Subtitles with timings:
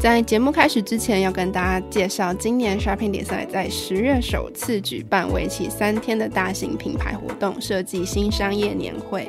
[0.00, 9.28] 在节目开始之前，要跟大家介绍，今年 Shopping 比赛在十月首次举办为期三天的大型品牌活动——设计新商业年会。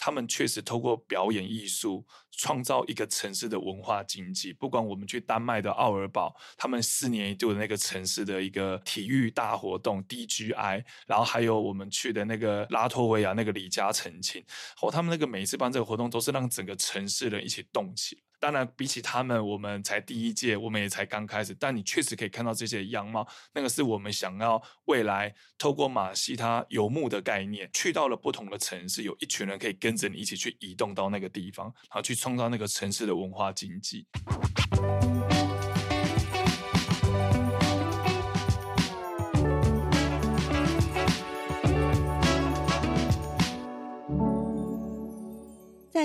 [0.00, 4.50] 他们确实透过表演艺术创造一个城市的文化经济。
[4.50, 14.42] 不管我们去丹麦的奥尔堡，他们四年一度的那个城市的一个体育大活动 DGI，然后还有我们去的那个拉脱维亚那个李嘉诚庆，
[14.74, 18.22] 后他们那个每一次办这个活动都是让整个城市人一起动起来。
[18.40, 21.54] 当然，比起他们，我们才第一届，我们也才刚开始。
[21.60, 34.06] 但你确实可以看到这些样貌，那个是我们想要未来透过马戏它游牧的概念，去到了不同的城市，有一群人可以跟着你一起去移动到那个地方，然后去创造那个城市的文化经济。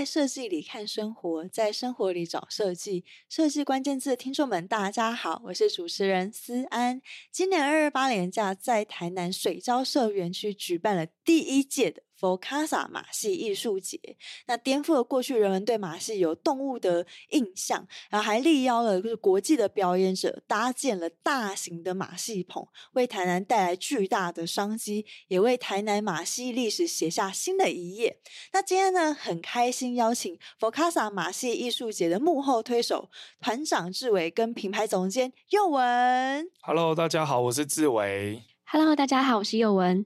[0.05, 3.03] 设计里看生活，在生活里找设计。
[3.27, 7.01] 设计关键字听众们，大家好，我是主持人思安。
[7.31, 12.04] 今年二二八年假，在台南水交社园区举办了第一届的。
[12.19, 13.99] FOCASA 马戏艺术节，
[14.47, 28.19] 那颠覆了过去人们对马戏有动物的印象，然后还力邀了就是国际的表演者，搭建了大型的马戏棚，为台南带来巨大的商机，也为台南马戏历史写下新的一页。
[28.53, 33.09] 那今天呢，很开心邀请 FOCASA 马戏艺术节的幕后推手
[33.41, 36.49] 团长志伟跟品牌总监佑文。
[36.61, 38.41] Hello，大家好，我是志伟。
[38.63, 40.05] Hello，大家好，我是佑文。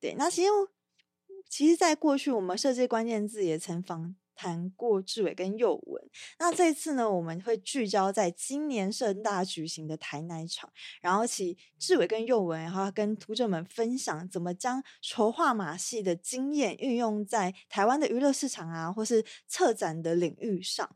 [0.00, 0.50] 对，那其实。
[1.56, 6.02] 其实，在过去我们设计关键字也曾访谈过志伟跟宥雯。
[6.38, 20.94] 那这次呢，我们会聚焦在今年盛大举行的台南场，然后请志伟跟宥雯，然后跟读者们分享怎么将筹划马戏的经验运用在台湾的娱乐市场啊，或是策展的领域上。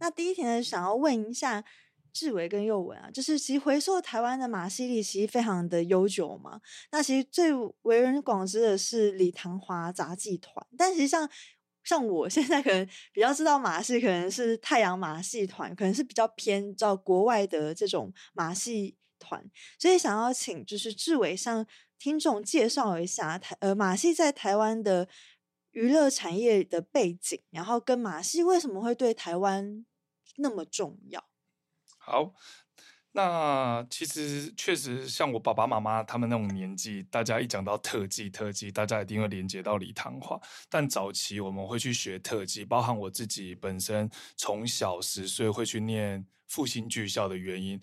[0.00, 1.64] 那第一题呢，想要问一下。
[2.12, 6.60] 志伟跟佑文啊，就是其实回溯台湾的马戏历其实非常的悠久嘛。
[6.92, 7.52] 那其实最
[7.82, 11.28] 为人广知的是李唐华杂技团，但其实际上
[11.84, 19.44] 像我现在可能比较知道马戏，可能是太阳马戏团，可能是比较偏到国外的这种马戏团。
[19.78, 21.66] 所以想要请就是志伟向
[21.98, 25.08] 听众介绍一下台呃马戏在台湾的
[25.70, 29.84] 娱乐产业的背景，然后跟马戏为什么会对台湾
[30.36, 31.27] 那么重要。
[32.08, 32.32] 好，
[33.12, 40.40] 那其实确实像我爸爸妈妈他们那种年纪，大家一讲到特技，特技大家一定会连接到李唐话。
[40.70, 47.78] 但早期我们会去学特技，包含我自己本身从小十岁会去念复兴剧校的原因。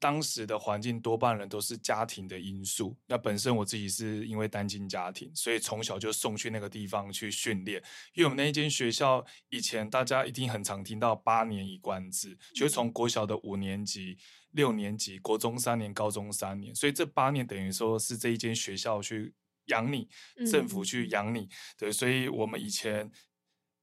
[0.00, 2.96] 当时的环境多半人都是家庭的因素。
[3.06, 7.82] 那本身我自己是因为单亲家庭，所以从小就送去那个地方去训练。
[8.12, 14.18] 因为我们那一间学校以前大家一定很常听到八年一贯制，就是从国小的五年级、
[14.50, 19.34] 六年级、国中三年、高中三年，所以这八年等于说是这一间学校去
[19.66, 20.08] 养你，
[20.50, 21.48] 政府去养你。
[21.78, 23.10] 对，所以我们以前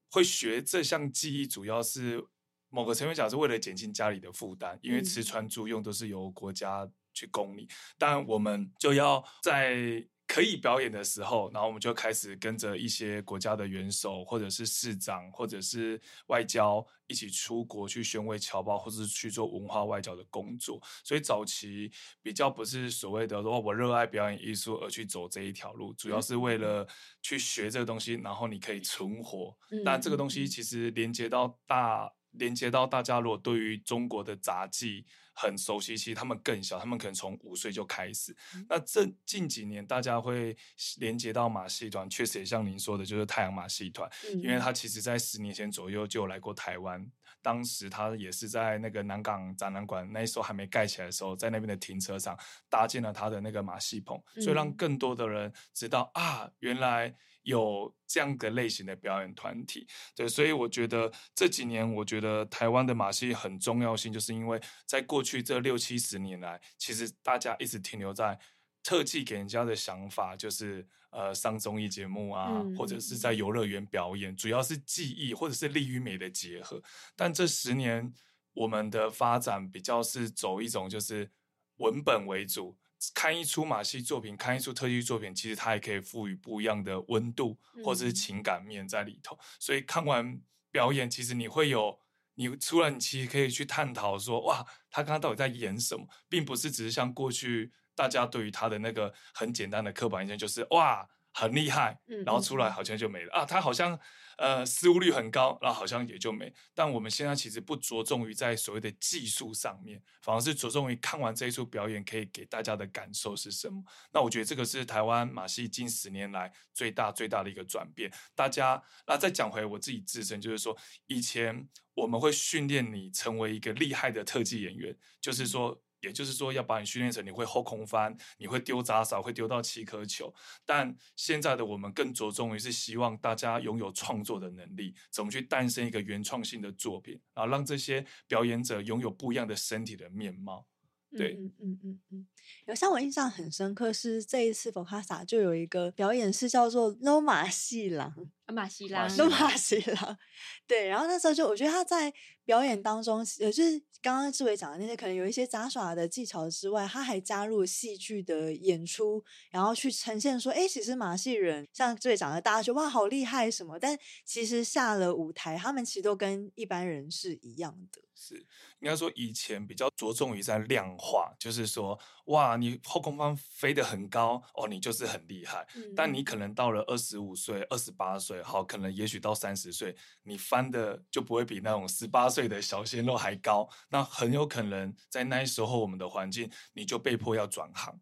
[0.10, 2.28] 会学这项技艺，主要是。
[2.72, 20.82] 某个层面讲是为了减轻家里的负担，因为吃穿住用都是由国家去供你，但我们就要在可以表演的时候，然后我们就开始跟着一些国家的元首，或者是市长，或者是外交一起出国去宣慰侨胞，或者是去做文化外交的工作。
[21.04, 21.92] 所以早期
[22.22, 26.88] 比较不是所谓的说我热爱表演艺术而去走这一条路，主要是为了
[27.22, 29.54] 去学这个东西，然后你可以存活。
[29.84, 32.10] 但这个东西其实连接到大。
[32.32, 38.36] 连接到大家，如果对于中国的杂技很熟悉，其实他们更小，他们可能从五岁就开始。
[38.56, 40.56] 嗯、那这近几年大家会
[40.98, 47.06] 连接到马戏团，确实也像您说的，就是太阳马戏团，嗯、因为他其实在十年前左右就来过台湾，
[47.42, 52.38] 当时他也是在那个南港展览馆，那时候还没盖起来的时候，在那边的停车场
[52.70, 57.16] 搭建了他的那个马戏棚，嗯、所以让更多的人知道啊，原来。
[57.44, 68.40] 有这样的类型的表演团体，对，所以我觉得这几年，我觉得台湾的马戏很重要性，就是因为在过去这六七十年来，其实大家一直停留在
[68.84, 76.82] 特技给人家的想法，就是呃上综艺节目啊，嗯、或者是在游乐园表演，主要是技艺或者是力与美的结合。
[77.16, 78.14] 但这十年，
[78.54, 81.32] 我们的发展比较是走一种就是
[81.78, 82.78] 文本为主。
[83.14, 89.36] 看一出马戏作品，看一出特技作品，其实它也可以赋予不一样的温度或者是情感面在里头。
[89.36, 90.40] 嗯、所以看完
[90.72, 92.00] 表演，其实你会有，
[92.36, 101.08] 你除了你其实可以去探讨说，哇，他刚刚到底在演什么，并不是只是像过去大家对于他的那个很简单的刻板印象，就是哇。
[101.34, 103.46] 很厉害，然后出来好像就没了、嗯、啊！
[103.46, 103.98] 他好像
[104.42, 106.52] 呃失误率很高，然后好像也就没。
[106.74, 113.84] 但我们现在其实不着重于在所谓的技术上面，反而是着重于看完这一出表演可以给大家的感受是什么。
[114.12, 118.12] 那我觉得这个是台湾马戏近十年来最大最大的一个转变。
[118.34, 125.80] 大家那再讲回我自己自身，就是说以前我们会训练你成为一个厉害的特技演员，就是说。
[126.02, 130.34] 也就是说，要把你训练成你会后空翻，你会丢杂扫，会丢到七颗球。
[130.66, 140.66] 但现在的我们更着重于是希望大家拥有创作的能力，怎么去诞生一个原创性的作品，然后让这些表演者拥有不一样的身体的面貌。
[141.14, 142.28] 对，嗯嗯嗯嗯，
[142.68, 148.16] 有像我印象很深刻是这一次佛卡萨就有一个表演是叫做马戏郎，
[148.52, 150.18] 马戏郎，No 马戏郎，
[150.68, 152.14] 对，然后那时候就我觉得他在
[152.44, 168.02] 表演当中，呃，就是刚刚志伟讲的那些，可能有一些杂耍的技巧之外，他还加入戏剧的演出，然后去呈现说，哎，其实马戏人像志伟讲的，大家觉得哇好厉害什么，但其实下了舞台，他们其实都跟一般人是一样的。
[168.14, 168.36] 是，
[168.82, 175.68] 应该说以前比较着重于在量化，就是说，哇，你后空翻飞得很高哦，你就是很厉害。
[175.76, 183.70] 嗯、但你可能到了二十五岁、二十八岁，好，可能也许到三十岁，你翻的就不会比那种十八岁的小鲜肉还高。
[183.90, 188.00] 那很有可能在那时候我们的环境，你就被迫要转行。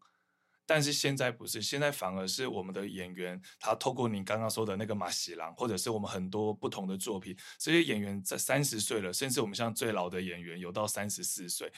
[0.65, 11.71] 但是现在不是，现在反而是我们的演员，他透过你刚刚说的那个马喜郎，或者是我们很多不同的作品，这些演员在三十岁了，甚至我们像最老的演员有到三十四岁，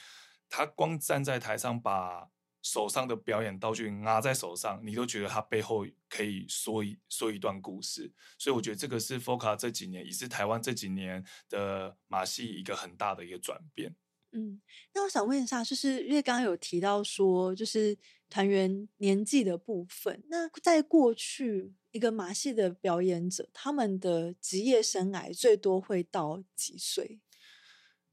[0.50, 2.28] 他光站在台上把
[2.62, 8.12] 手上的表演道具拿在手上，你都觉得他背后可以说一说一段故事。
[8.38, 13.96] 所以我觉得这个是 FOCA 这几年，也是台湾这几年的马戏一个很大的一个转变。
[14.34, 14.62] 嗯，
[14.94, 17.98] 那我想问一下，就是因为刚刚有提到说，就是
[18.30, 20.24] 团员年纪的部分。
[20.30, 27.20] 那在过去，一个马戏的表演者，他们的职业生涯最多会到几岁？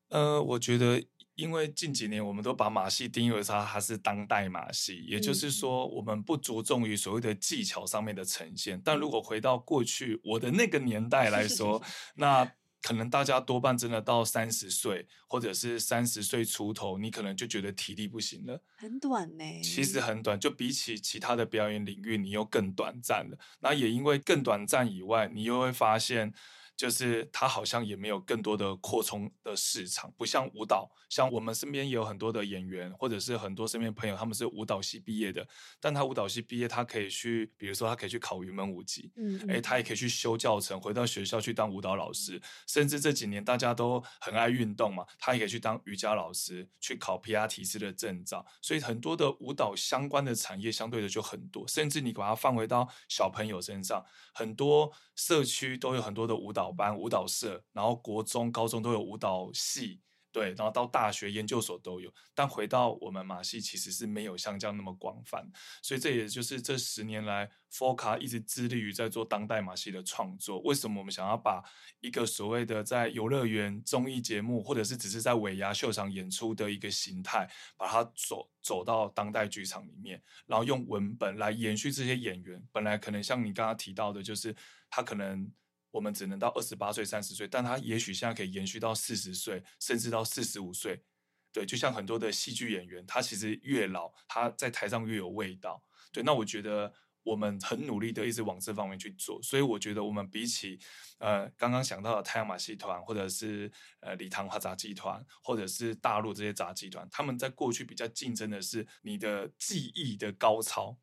[0.08, 1.06] 呃，我觉得，
[1.38, 8.80] 因为近几年我们都把马戏定义为它它是当代马戏，也就是说，我们不着重于所谓的技巧上面的呈现。
[8.84, 11.80] 但如果回到过去我的那个年代来说，
[12.16, 12.52] 那。
[12.80, 19.44] 可能大家多半真的到三十岁，或者是三十岁出头，你可能就觉得体力不行了，很短呢。
[19.64, 23.36] 其实很短，就比起其他的表演领域，你又更短暂了。
[23.58, 26.32] 那也因为更短暂以外，你又会发现。
[26.78, 35.44] 就是他好像也没有更多的扩充的市场，不像舞蹈，像我们身边也有很多的演员，或者是很多身边朋友，他们是舞蹈系毕业的，
[35.80, 56.72] 但他舞蹈系毕业，他可以去，比如说他可以去考云门舞集，嗯，嗯，诶，他也可以去修教程，回到学校去当舞蹈老师，甚至这几年大家都很爱运动嘛，他也可以去当瑜伽老师，去考皮拉提斯的证照，所以很多的舞蹈相关的产业相对的就很多，甚至你把它放回到小朋友身上，很多社区都有很多的舞蹈。
[56.78, 65.44] 班舞蹈社，然后国中、高中都有舞蹈系，对，然后到大学研究所都有，但回到我们马戏其实是没有像这样那么广泛，
[65.82, 70.60] 所以这也就是这十年来 FOCA 一直致力于在做当代马戏的创作。
[70.60, 71.60] 为什么我们想要把
[72.00, 82.62] 一个所谓的在游乐园综艺节目，或者是只是在尾牙秀场演出的一个形态，把它走走到当代剧场里面，然后用文本来延续这些演员。
[82.70, 84.54] 本来可能像你刚刚提到的，就是
[84.90, 85.52] 他可能。
[85.90, 91.02] 我们只能到二十八岁、三十岁，但他也许现在可以延续到四十岁，甚至到四十五岁。
[91.50, 95.82] 对，就像很多的戏剧演员，他其实越老，他在台上越有味道。
[96.12, 96.92] 对，那我觉得
[97.22, 99.42] 我们很努力的一直往这方面去做。
[99.42, 100.78] 所以我觉得我们比起
[101.20, 110.98] 呃刚刚想到的太阳马戏团，或者是呃礼堂华杂技团，或者是大陆这些杂技团，他们在过去比较竞争的是你的技艺的高超。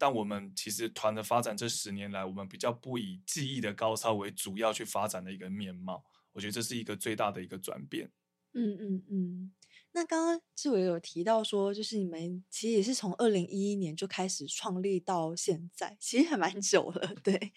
[0.00, 6.02] 但我们其实团的发展这十年来，我们比较不以技艺的高超为主要去发展的一个面貌，
[6.32, 8.10] 我觉得这是一个最大的一个转变。
[8.54, 9.52] 嗯嗯嗯。
[9.92, 17.14] 那刚刚志伟有提到说，就是你们其实也是从二零一一年就开始创立到现在，其实还蛮久了。
[17.22, 17.52] 对。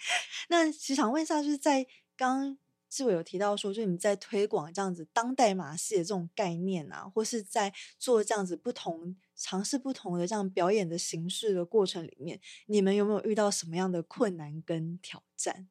[0.50, 2.58] 那其实想问一下，就是在刚。
[2.94, 15.68] 志伟有提到说，就你在推广这样子当代马戏的这种概念啊，或是在做这样子不同尝试不同的这样表演的形式的过程里面，你们有没有遇到什么样的困难跟挑战？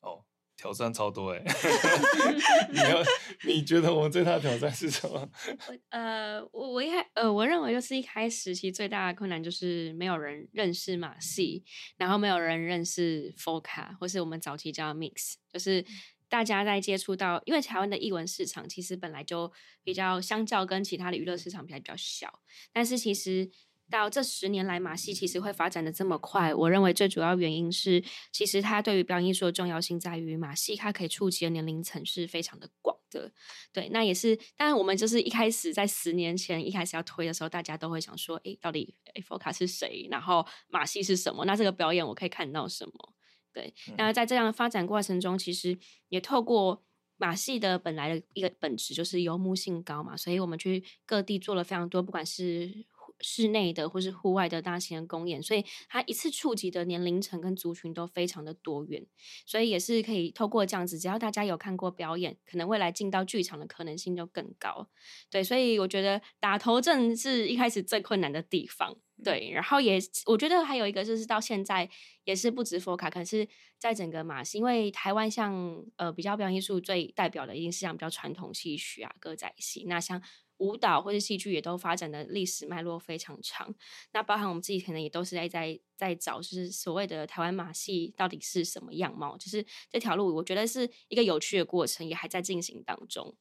[0.00, 0.26] 哦，
[0.58, 1.42] 挑战超多哎！
[2.70, 3.02] 你要
[3.46, 5.26] 你觉得我们最大的挑战是什么？
[5.88, 11.64] 呃，我我一开呃，我认为就是一开始其实最大的困难就是没有人认识马戏，
[11.96, 15.82] 然后没有人认识 FOCA，或是我们早期叫 Mix，就是。
[16.28, 22.40] 大家在接触到，因为台湾的艺文市场其实本来就比较相较跟其他的娱乐市场比较比较小，
[22.72, 23.50] 但是其实
[23.90, 33.32] 到这十年来，马戏其实会发展的这么快，我认为最主要原因是，其实它对于表演艺术的重要性在于，马戏它可以触及的年龄层是非常的广的。
[33.72, 38.94] 对，那也是，当然我们就是一开始在十年前一开始要推的时候，大家都会想说，诶，到底
[39.26, 40.06] FOCA 是谁？
[40.10, 41.46] 然后马戏是什么？
[41.46, 43.14] 那这个表演我可以看到什么？
[43.58, 45.76] 对，那在这样的发展过程中，其实
[46.10, 46.80] 也透过
[47.16, 52.72] 马戏的本来的一个本质就是游牧性高嘛，所以我们去各地做了非常多，不管是
[53.20, 59.06] 室内的或是户外的大型的公演，所以它一次触及的年龄层跟族群都非常的多元，
[59.46, 64.88] 所以也是可以透过这样子，只要大家有看过表演，可能未来进到剧场的可能性就更高。
[65.30, 68.96] 对，所以我觉得打头阵是一开始最困难的地方。
[69.24, 71.90] 对，然后也我觉得还有一个就是到现在
[72.22, 80.22] 也是不止 FOCA，可是在整个马戏，因为台湾像呃比较表演艺术最代表的一定是像比较传统戏曲啊歌仔戏，那像
[80.58, 83.74] 舞蹈或者戏剧也都发展的历史脉络非常长。
[84.12, 93.34] 那包含我们自己可能也都是在在在找，就是所谓的台湾马戏到底是什么样貌，就是这条路我觉得是一个有趣的过程，也还在进行当中。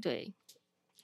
[0.00, 0.34] 对，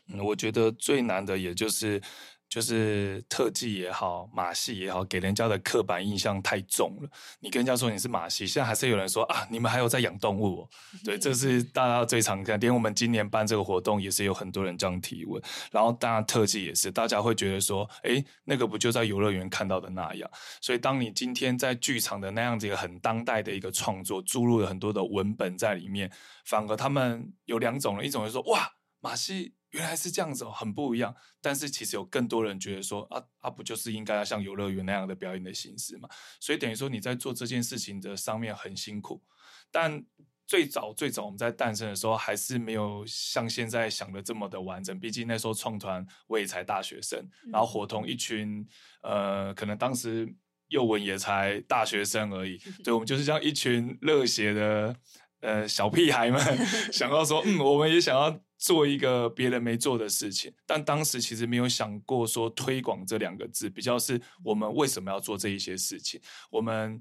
[0.06, 2.02] 嗯，我觉得最难的也就是。
[2.48, 7.10] 就是特技也好，马戏也好，给人家的刻板印象太重了。
[7.40, 10.68] 你跟人家说你是马戏，现在还是有人说啊，你们还有在养动物哦。
[11.04, 12.58] 对，这是大家最常看。
[12.58, 15.42] 连我们今年办这个活动，也是有很多人这样提问。
[15.70, 20.30] 然后当然特技也是，大家会觉得说，哎，那个不就在游乐园看到的那样？
[20.62, 26.10] 所以当你今天在剧场的那样子一个很当代的一个创作，注入了很多的文本在里面，
[26.46, 29.57] 反而他们有两种人，一种是说哇，马戏。
[29.70, 31.14] 原来是这样子哦，很不一样。
[31.40, 36.08] 但是其实有更多人觉得说，啊啊，不就是应该要像游乐园那样的表演的形式嘛？
[36.40, 39.22] 所以等于说你在做这件事情的上面很辛苦。
[39.70, 40.02] 但
[40.46, 44.98] 最早最早我们在诞生的时候，还是没有像现在想的这么的完整。
[44.98, 47.22] 毕竟那时候创团我也才大学生，
[47.52, 48.66] 然后伙同一群
[49.02, 50.26] 呃，可能当时
[50.68, 52.56] 幼文也才大学生而已。
[52.82, 54.96] 对，我们就是这样一群热血的
[55.40, 56.40] 呃小屁孩们，
[56.92, 58.40] 想到说，嗯，我们也想要。
[58.60, 66.20] 做一个别人没做的事情，但当时其实没有想过说推广这两个字，比较是我们为什么要做这一些事情。
[66.50, 67.00] 我们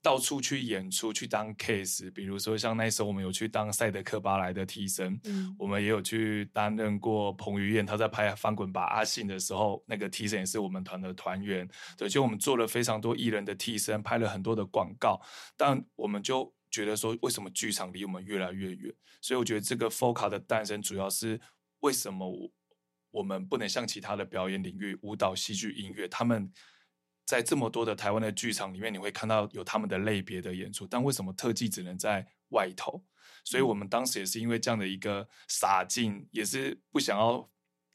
[0.00, 11.68] 到处去演出，去当 case，比如说像那时候我们有去当赛德克巴莱的替身，嗯，我们也有去担任过彭于晏他在拍《翻滚吧，阿信》的时候，那个替身也是我们团的团员。
[11.98, 15.20] 对，就我们做了非常多艺人的替身，拍了很多的广告，
[15.56, 16.54] 但我们就。
[16.72, 18.92] 觉得说，为什么剧场离我们越来越远？
[19.20, 21.40] 所以我觉得这个 FOCA 的诞生，主要是
[21.80, 22.50] 为什么
[23.12, 26.50] 我们不能像其他的表演领域，舞蹈、戏剧、音乐，他们
[27.24, 33.04] 在这么多的台湾的剧场里面，你会看到有他们的类别的演出，但为什么特技只能在外头？
[33.44, 37.51] 所以我们当时也是因为这样的一个傻劲，也是不想要。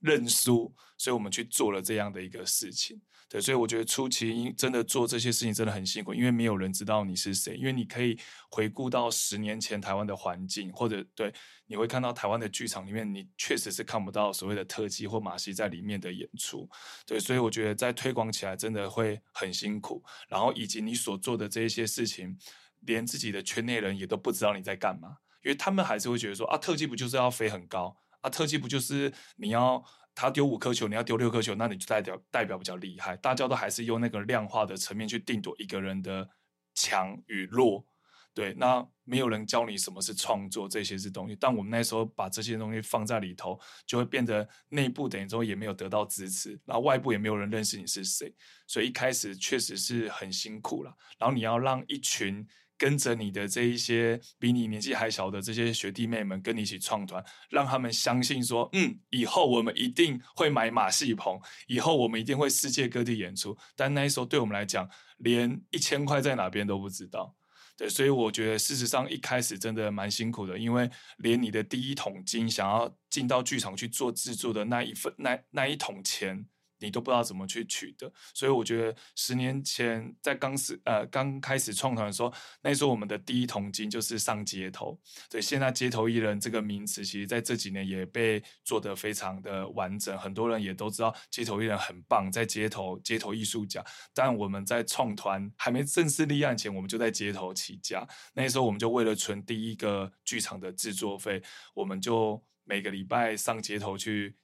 [0.08, 3.02] 认输，所以我们去做了这样的一个事情。
[3.30, 7.58] 对，所以我觉得初期真的做这些事情真的很辛苦，因为没有人知道你是谁。
[7.58, 8.18] 因为你可以
[8.50, 11.34] 回顾到十年前台湾的环境，或者对，
[11.66, 16.70] 你会看到台湾的剧场里面，你确实是看不到所谓的特技或马戏在里面的演出。
[17.06, 20.02] 对，所以我觉得在推广起来真的会很辛苦。
[20.30, 22.38] 然后以及你所做的这些事情，
[22.86, 28.30] 连自己的圈内人也都不知道你在干嘛，因为他们还是会觉得说啊，特技不就是要飞很高啊？
[28.30, 29.84] 特技不就是你要。
[30.20, 33.16] 他丢五颗球，你要丢六颗球，那你就代表代表比较厉害。
[33.18, 36.28] 大家都还是用那个量化的层面去定夺一个人的
[36.74, 37.86] 强与弱，
[38.34, 38.52] 对。
[38.56, 41.38] 那没有人教你什么是创作，这些是东西。
[41.40, 48.34] 但我们那时候把这些东西放在里头，就会变得内部等于说也没有得到支持，然后外部也没有人认识你是谁，
[48.66, 50.92] 所以一开始确实是很辛苦了。
[51.20, 52.44] 然后你要让一群。
[52.78, 63.58] 跟着你的这一些比你年纪还小的这些学弟妹们跟你一起创团，让他们相信说，嗯，以后我们一定会买马戏棚，以后我们一定会世界各地演出。
[63.76, 67.36] 但那时候对我们来讲，连一千块在哪边都不知道。
[67.76, 76.46] 对，所以我觉得事实上一开始真的蛮辛苦的，因为连你的第一桶金，想要进到剧场去做制作的那一份那那一桶钱。
[76.80, 82.32] 你都不知道怎么去取得，所以我觉得十年前在刚始呃刚开始创团的时候，
[82.62, 85.00] 那时候我们的第一桶金就是上街头。
[85.30, 93.84] 对，现在街头艺人这个名词，其实在这几年也被做得非常的完整，很多人也都知道街头艺人很棒，在街头街头艺术家。
[94.14, 98.08] 但我们在创团还没正式立案前，我们就在街头起家。
[98.34, 101.42] 那时候我们就为了存第一个剧场的制作费，
[101.74, 104.36] 我们就每个礼拜上街头去。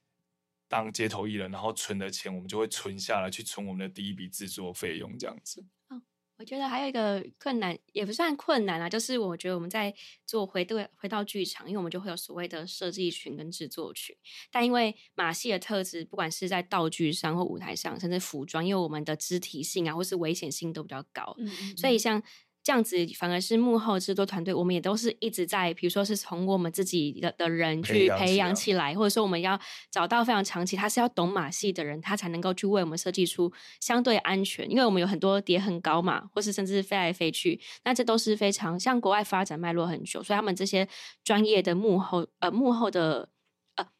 [0.68, 5.64] 当街头艺人，然后存的钱，我们就会存下来，去存我们的第一笔制作费用，这样子。
[5.88, 6.02] 哦，
[6.38, 9.94] 我觉得还有一个困难，也不算困难啊，就是我觉得我们在
[10.26, 14.16] 做回对回到剧场，因为我们就会有所谓的设计群跟制作群，
[14.50, 22.22] 但因为马戏的特质，不管是在道具上或舞台上，甚至服装，因为我们的肢体性啊，或是危险性都比较高，嗯嗯，所以像。
[22.64, 40.88] 这样子反而是幕后制作团队，我们也都是一直在，比如说是从我们自己的的人去培养起来，或者说我们要找到非常长期，他是要懂马戏的人，他才能够去为我们设计出相对安全，因为我们有很多叠很高嘛，或是甚至飞来飞去，那这都是非常像国外发展脉络很久，所以他们这些
[41.22, 43.28] 专业的幕后呃幕后的。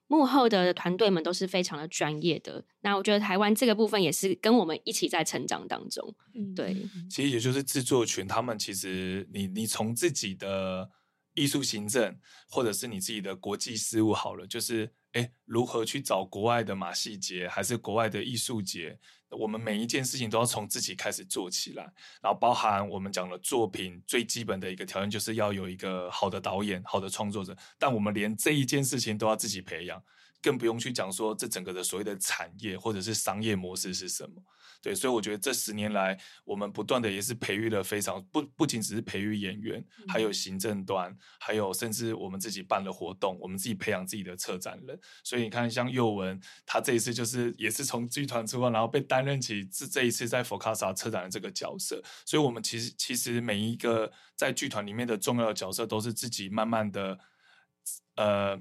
[0.06, 6.14] 幕后的团队们都是非常的专业的，那我觉得台湾这个部分也是跟我们一起在成长当中。
[6.34, 6.76] 嗯，对，
[7.11, 10.90] 其实也就是制作群，他们其实你你从自己的
[11.35, 12.16] 艺术行政，
[12.48, 18.98] 或者是你自己的国际事务好了，就是哎如何去找国外的马戏节，还是国外的艺术节。
[19.35, 21.83] 我们每一件事情都要从自己开始做起来，
[22.23, 30.03] 然后包含我们讲的作品最基本的一个条件就是要有一个好的导演、好的创作者，但我们连这一件事情都要自己培养，
[30.44, 34.42] 更不用去讲说这整个的所谓的产业或者是商业模式是什么。
[34.83, 45.00] 对，所以我觉得这十年来，我们不断的也是培育了非常不不仅只是培育演员，还有行政端，还有甚至我们自己办了活动，我们自己培养自己的策展人。
[45.22, 52.02] 所以你看，像佑文，他这一次就是也是从剧团出发，然后被担任起这这一次在佛卡萨策展的这个角色。
[52.26, 57.18] 所以，我们其实其实每一个在剧团里面的重要的角色，都是自己慢慢的，
[58.16, 58.61] 呃。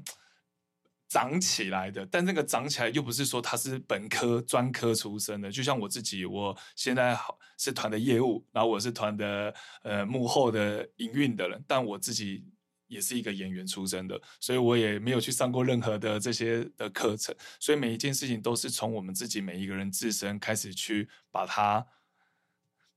[1.14, 7.16] 长起来的，但这个长起来又不是说他是本科专科出身的，就像我自己，我现在
[7.56, 12.44] 是团的业务，然后我是团的呃幕后的营运的人，但我自己
[12.88, 21.86] 也是一个演员出身的，所以我也没有去上过任何的这些的课程，所以每一件事情都是从我们自己每一个人自身开始去把它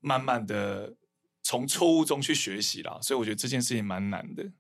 [0.01, 0.97] 慢慢的
[1.43, 4.51] 从错误中去学习啦，所以我觉得这件事情蛮难的。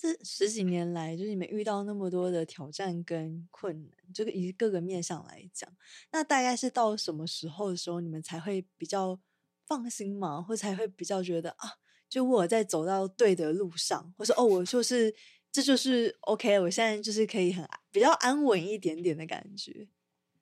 [0.00, 5.68] 这十几年来，就是你们遇到那么多的挑战跟困难，这个以各个面上来讲，
[6.12, 9.18] 那大概是到什么时候的时候，你们才会比较
[9.66, 10.40] 放心嘛？
[10.40, 15.12] 或才会比较觉得啊，就我在走到对的路上，或是哦，我就是
[15.50, 19.88] 这就是 OK，我现在就是可以很比较安稳一点点的感觉。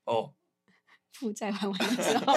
[0.05, 0.35] 哦。
[1.19, 2.35] 负债还完的时候，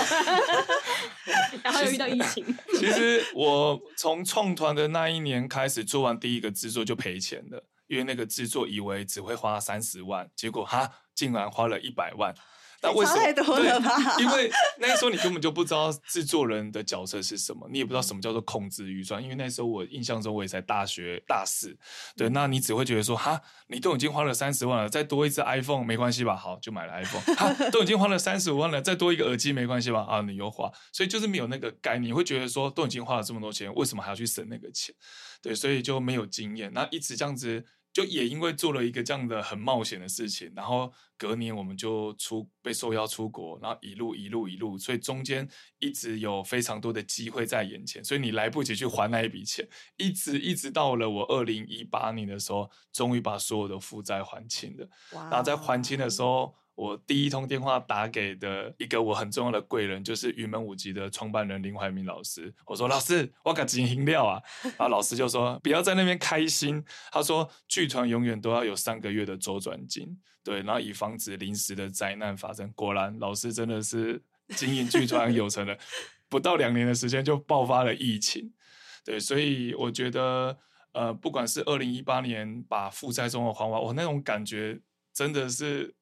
[1.63, 2.45] 然后又遇到疫情。
[2.79, 12.33] 其实我从创团的那一年开始做完第一个制作就赔钱了，因为那个制作以为只会花三十万，结果哈竟然花了一百万。
[12.81, 13.19] 那为什么？
[13.19, 14.15] 太多了吧？
[14.19, 19.21] 因为 那时候你根本就不知道制作人的角色是什么，你也不知道什么叫做控制预算。
[19.21, 21.77] 因为那时候我印象中我也才大学大四，
[22.15, 26.35] 对，那你只会觉得说哈，你都已经花了三十万了，再多一只 iPhone 没关系吧？
[26.35, 27.35] 好，就买了 iPhone。
[27.35, 30.05] 哈，都已经花了三十五万了，再多一个耳机没关系吧？
[30.09, 34.95] 啊，你又花，所以就是没有那个概念，你会觉得说都已经花了这么多钱，为什么还要去省那个钱？
[35.41, 45.47] 对，所以就没有经验，那一直这样子就也因为做了一个这样的很冒险的事情，然后隔年我们就出被受邀出国，然后一路一路一路，所以中间
[45.79, 54.87] 一直有非常多的机会在眼前，所以你来不及去还那一笔钱，一直一直到了我二零一八年的时候，终于把所有的负债还清了。
[55.11, 55.23] Wow.
[55.23, 56.55] 然后在还清的时候。
[56.79, 62.53] 我第一通电话打给的一个我很重要的贵人，就是云门舞集的创办人林怀民老师。
[62.65, 74.23] 我说：“老师，我赶紧饮料啊！”然后老师就说：“不要在那边开心。”他说：“剧团永远都要有三个月的周转金，对，然后以防止临时的灾难发生。”果然，老师真的是
[74.55, 75.77] 经营剧团有成了。
[76.29, 78.53] 不到两年的时间就爆发了疫情，
[79.03, 80.57] 对，所以我觉得，
[80.93, 84.79] 呃，不管是二零一八年把负债中的还完，我那种感觉
[85.13, 85.93] 真的是。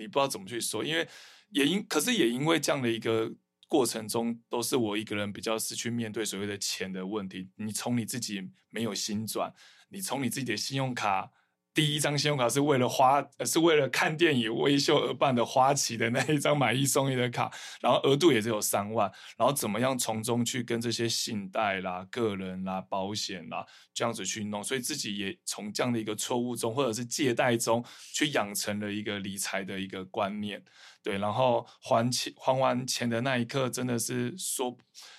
[0.00, 1.06] 你不知道怎么去说，因为
[1.50, 3.30] 也因，可是也因为这样的一个
[3.68, 7.48] 过程中，都是我一个人比较是去面对所谓的钱的问题。
[7.56, 9.54] 你从你自己没有心转，
[9.90, 11.30] 你从你自己的信用卡。
[11.72, 30.60] 第一张信用卡是为了花，是为了看电影微秀而办的花旗的那一张买一送一的卡， 然后额度也只有三万，然后怎么样从中去跟这些信贷啦、个人啦、保险啦这样子去弄，所以自己也从这样的一个错误中或者是借贷中去养成了一个理财的一个观念，
[31.02, 34.76] 对，然后还钱还完钱的那一刻，真的是说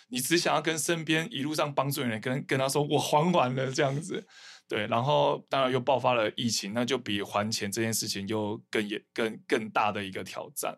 [0.09, 4.27] 你只想要跟身边一路上帮助的人跟跟他说我还完了这样子。
[4.71, 10.73] 对，然后当然又爆发了疫情，那就比还钱这件事情又更严、更更大的一个挑战。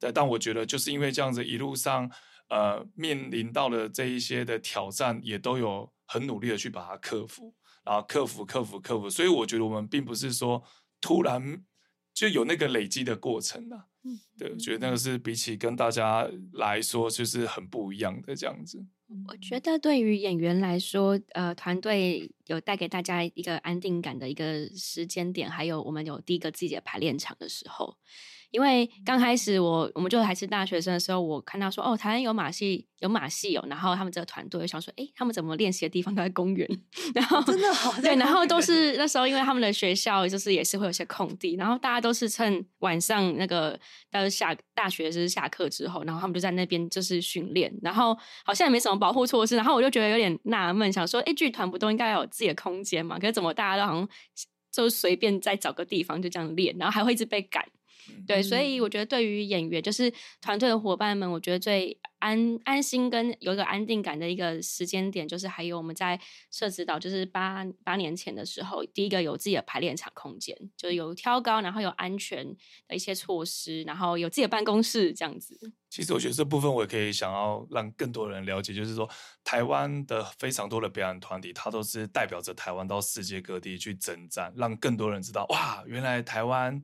[0.00, 2.10] 对，但我觉得就是因为这样子一路上，
[2.48, 7.54] 呃，面临到了这一些的挑战，也都有很努力的去把它克服，
[7.84, 9.08] 然后克服、克服、克服。
[9.08, 10.60] 所以我觉得我们并不是说
[11.00, 11.64] 突然
[12.12, 13.86] 就有那个累积的过程啊。
[14.02, 18.84] 嗯，对，我觉得那个是比起跟大家来说，就是很不一样的这样子。
[19.28, 27.96] 我觉得对于演员来说，呃，团队有带给大家一个安定感的一个时间点，还有我们有第一个自己的排练场的时候。
[28.56, 36.66] 因为刚开始我我们就还是大学生的时候，我看到说哦，台湾有马戏有马戏哦，然后他们这个团队我想说，哎，他们怎么练习的地方都在公园？
[37.14, 43.78] 然后真的好对，然后都是那时候，因为他们的学校就是也是会有些空地，然后大家都是趁晚上那个
[44.10, 53.18] 到是下大学就是下课之后，然后他们就在那边就是训练，然后好像也没什么保护措施，然后我就觉得有点纳闷，想说，哎，剧团不都应该有自己的空间嘛？
[53.18, 54.08] 可是怎么大家都好像
[54.72, 57.62] 就随便再找个地方就这样练，然后还会一直被赶。
[58.26, 66.18] 对，所以我觉得对于演员，就是团队的伙伴们，我觉得最安安心跟有一个安定感的一个时间点，就是还有我们在
[66.50, 72.44] 设置到，就是八八年前的时候，第一个有自己的排练场空间，就是有挑高，然后有安全
[72.88, 75.58] 的一些措施，然后有自己的办公室这样子。
[75.88, 79.08] 其实我觉得这部分我也可以想要让更多人了解，就是说
[79.44, 86.82] 台湾的非常多的表演团体，它都是代表着台湾到世界各地去征战，让更多人知道哇，原来台湾。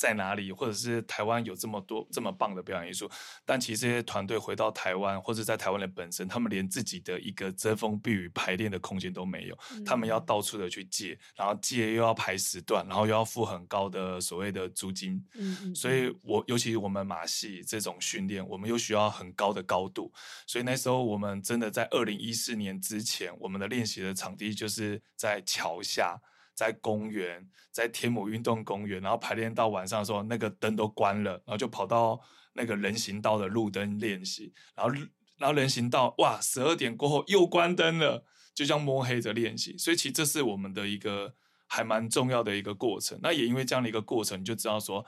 [0.00, 3.06] 在哪里，或者是台湾有这么多这么棒的表演艺术，
[3.44, 15.22] 但其实这些团队回到台湾，或者在台湾的本身，他们连自己的一个遮风避雨排练的空间都没有，嗯、他们要到处的去借，然后借又要排时段，然后又要付很高的所谓的租金。
[15.34, 20.10] 嗯嗯，所以我尤其我们马戏这种训练，我们又需要很高的高度，
[20.46, 26.18] 所以那时候我们真的在二零一四年之前，我们的练习的场地就是在桥下。
[26.60, 32.20] 在公园，在天母运动公园，然后排练到晚上的时候，那个灯都关了，然后就跑到
[32.52, 34.92] 那个人行道的路灯练习，然后
[35.38, 39.74] 然后人行道哇，十二点过后又关灯了，就这样摸黑着练习。
[39.78, 41.34] 所以其实这是我们的一个
[41.66, 43.18] 还蛮重要的一个过程。
[43.22, 45.02] 那也因为这样的一个过程，你就知道说，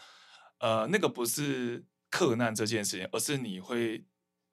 [0.61, 4.03] 呃，那个不是克难这件事情，而是你会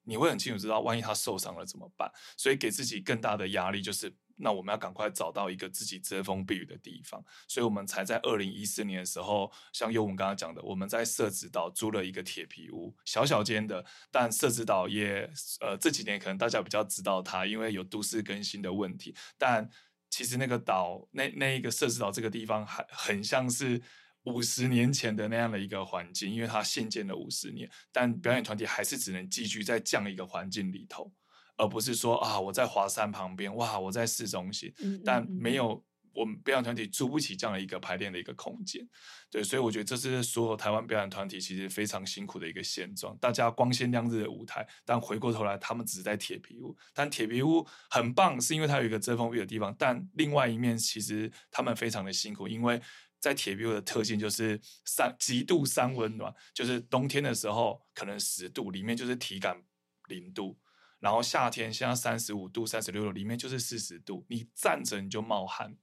[0.04, 2.12] 你会很清楚知道，万一他受伤了怎么办？
[2.36, 4.14] 所以给自己更大的压力就是。
[4.40, 13.84] 那我们要赶快找到一个自己遮风避雨的地方，所以我们才在二零一四年的时候，像优文刚刚讲的，我们在社子岛租了一个铁皮屋，小小间的。
[14.10, 19.14] 但社子岛也呃这几年可能大家比较知道它，因为有都市更新的问题。
[19.38, 19.68] 但
[20.08, 23.80] 其实那个岛那那一个社子岛这个地方还很像是
[24.24, 31.12] 五十年前的那样的一个环境，因为它新建了五十年，但表演团体还是只能寄居在这样一个环境里头。
[31.60, 34.72] 而不是说啊，我在华山旁边，哇，我在市中心，
[35.04, 38.82] 但没有我们表演团体租不起这样的一个排练的一个空间，
[39.30, 43.14] 对，所以我觉得这是所有台湾表演团体其实非常辛苦的一个现状。
[43.18, 52.80] 大家光鲜亮丽的舞台，但回过头来，他们只是在铁皮屋，但铁皮屋很棒，是因为它有一个遮风避雨的地方，但另外一面其实他们非常的辛苦，因为
[53.20, 59.62] 在铁皮屋的特性就是三极度三温暖，就是冬天的时候可能十度，里面就是体感
[60.08, 60.58] 零度。
[61.00, 65.76] 然后夏天现在三十五度、三十六度，里面就是四十度，你站着你就冒汗，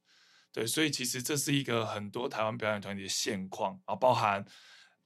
[0.54, 4.46] 对，所以其实这是一个很多台湾表演团体的现况啊，包含。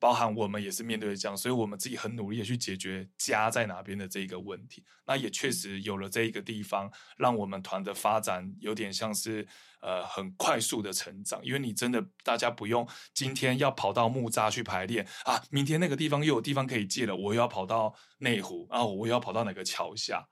[0.01, 4.83] 包含我们也是面对这样，所以我们自己很努力的去解决家在哪边的这一个问题。
[5.05, 9.47] 那也确实有了这一个地方，让我们团的发展有点像是
[9.79, 11.39] 呃很快速的成长。
[11.45, 20.27] 因为你真的大家不用今天要跑到木栅去排练啊，明天那个地方又有地方可以借了，我又要跑到内湖，啊我又要跑到哪个桥下？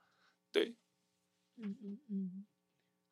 [0.50, 0.74] 对，
[1.58, 2.46] 嗯嗯嗯，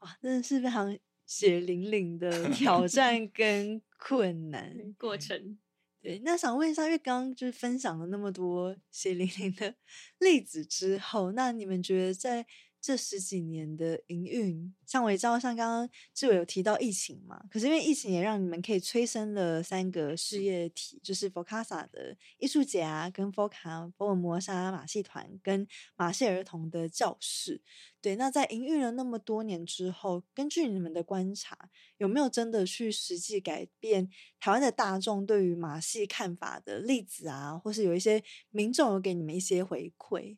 [0.00, 5.56] 哇，真的是非常血淋淋的 挑战跟困难过程。
[6.00, 9.74] 对，那想问一下，因为刚刚就是分享了那么多血淋淋的
[10.20, 12.46] 例子之后，那你们觉得在
[12.80, 27.60] 这十几年的营运，像我也知道，像刚刚志伟有提到疫情嘛，可是因为疫情也让你们可以催生了三个事业体，就是 FOCASA 的艺术节啊，跟 FOCA 佛尔摩沙马戏团跟马戏儿童的教室。
[28.00, 37.58] 对，那在营运了那么多年之后，根据你们的观察，有没有真的去实际改变台湾的大众对于马戏看法的例子啊？
[37.58, 40.36] 或是有一些民众有给你们一些回馈？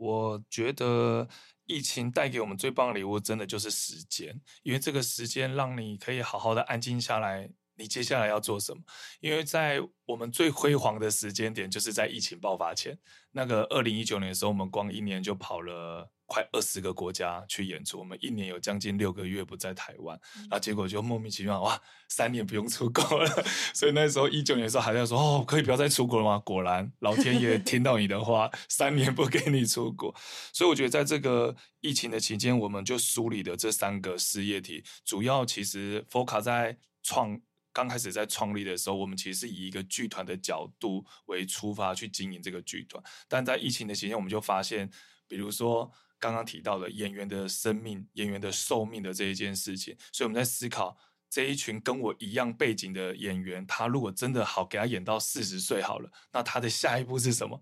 [0.00, 1.28] 我觉得
[1.66, 7.50] 疫情带给我们最棒的礼物，真的就是时间，因为这个时间让你可以好好的安静下来。
[7.76, 8.82] 你接下来要做什么？
[9.20, 12.98] 因为在我们最辉煌的时间点，就是在疫情爆发前，
[13.30, 20.16] 那个二零一九年的时候，我们光一年就跑了快二十个国家去演出，我们一年有将近六个月不在台湾，
[20.48, 23.44] 那结果就莫名其妙，哇，三年不用出国了。
[23.74, 26.38] 所以那时候一九年的时候还在说，哦，可以不要再出国了吗？
[26.38, 30.14] 果然，老天爷 听到你的话，三年不给你出国。
[30.52, 37.40] 所以我觉得在这个疫情的期间，我们就梳理的这三个事业体，主要其实 FOCA 在创。
[37.72, 43.00] 刚开始在创立的时候，我们其实是以一个剧团的角度为出发去经营这个剧团。
[43.28, 44.90] 但在疫情的期间，我们就发现，
[45.28, 45.88] 比如说
[46.20, 50.96] 刚刚提到的演员的生命、演员的寿命的这一件事情，所以我们在思考
[51.28, 57.60] 这一群跟我一样背景的演员，他如果真的好给他演到四十岁好了，那他的下一步是什么？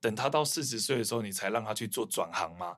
[0.00, 2.76] 等他到四十岁的时候，你才让他去做转行吗？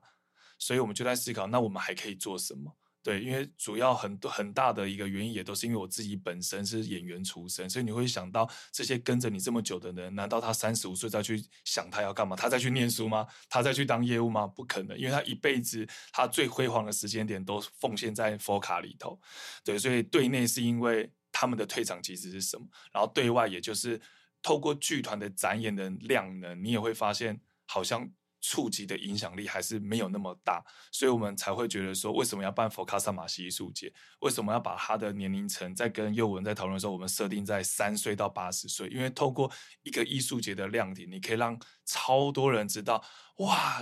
[0.59, 2.77] 所以我们就在思考，那我们还可以做什么？
[3.03, 12.33] 对，因为主要很多很大的一个原因，也都是因为我自己本身是演员出身，所以你会想到这些跟着你这么久的人，难道他三十五岁再去想他要干嘛？
[12.33, 13.27] 他再去念书吗？
[13.49, 14.47] 他再去当业务吗？
[14.47, 19.19] 不可能，因为他一辈子他最辉煌的时间点都奉献在 FOCA 里头。
[19.65, 23.99] 对，所以对内是因为他们的退场机制是什么，然后对外也就是
[24.41, 28.09] 透过剧团的展演的量能，你也会发现好像。
[28.45, 33.91] 触及的影响力还是没有那么大，所以我们才会觉得说，为什么要办 FOCASA 马戏艺术节？
[34.19, 38.89] 为什么要把他的年龄层在跟幼文在讨论的时候，我们设定在三岁到八十岁？
[38.89, 39.49] 因为透过
[39.83, 43.01] 一个艺术节的亮点，你可以让超多人知道，
[43.37, 43.81] 哇，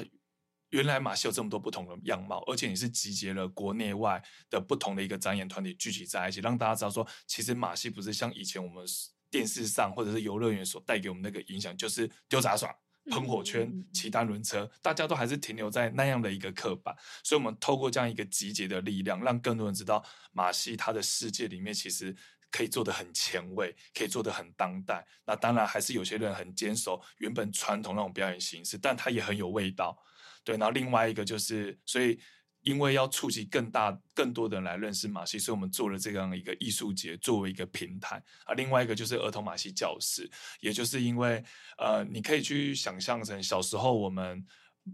[0.69, 8.85] 原来马戏有这么多不同的样貌，而且你是集结了国内外的不同的一个展演团体聚集在一起，让大家知道说，其实马戏不是像以前我们
[9.31, 12.71] 电视上或者是游乐园所带给我们那个影响，就是丢杂耍。
[13.09, 22.15] 喷火圈、骑单轮车，大家都还是停留在那样的一个刻板，所以我们透过这样一个集结的力量，让更多人知道马戏它的世界里面其实
[22.51, 25.05] 可以做得很前卫，可以做得很当代。
[25.25, 29.97] 那当然还是有些人很坚守原本传统那种表演形式，但它也很有味道。
[30.43, 32.19] 对，然后另外一个就是，所以。
[32.61, 38.53] 因为要触及更大、更多的人来认识马戏，所以我们做了这样一个艺术节作为一个平台啊。
[38.53, 41.43] 另外一个就是儿童马戏教室，也就是因为
[41.77, 44.45] 呃，你可以去想象成小时候我们。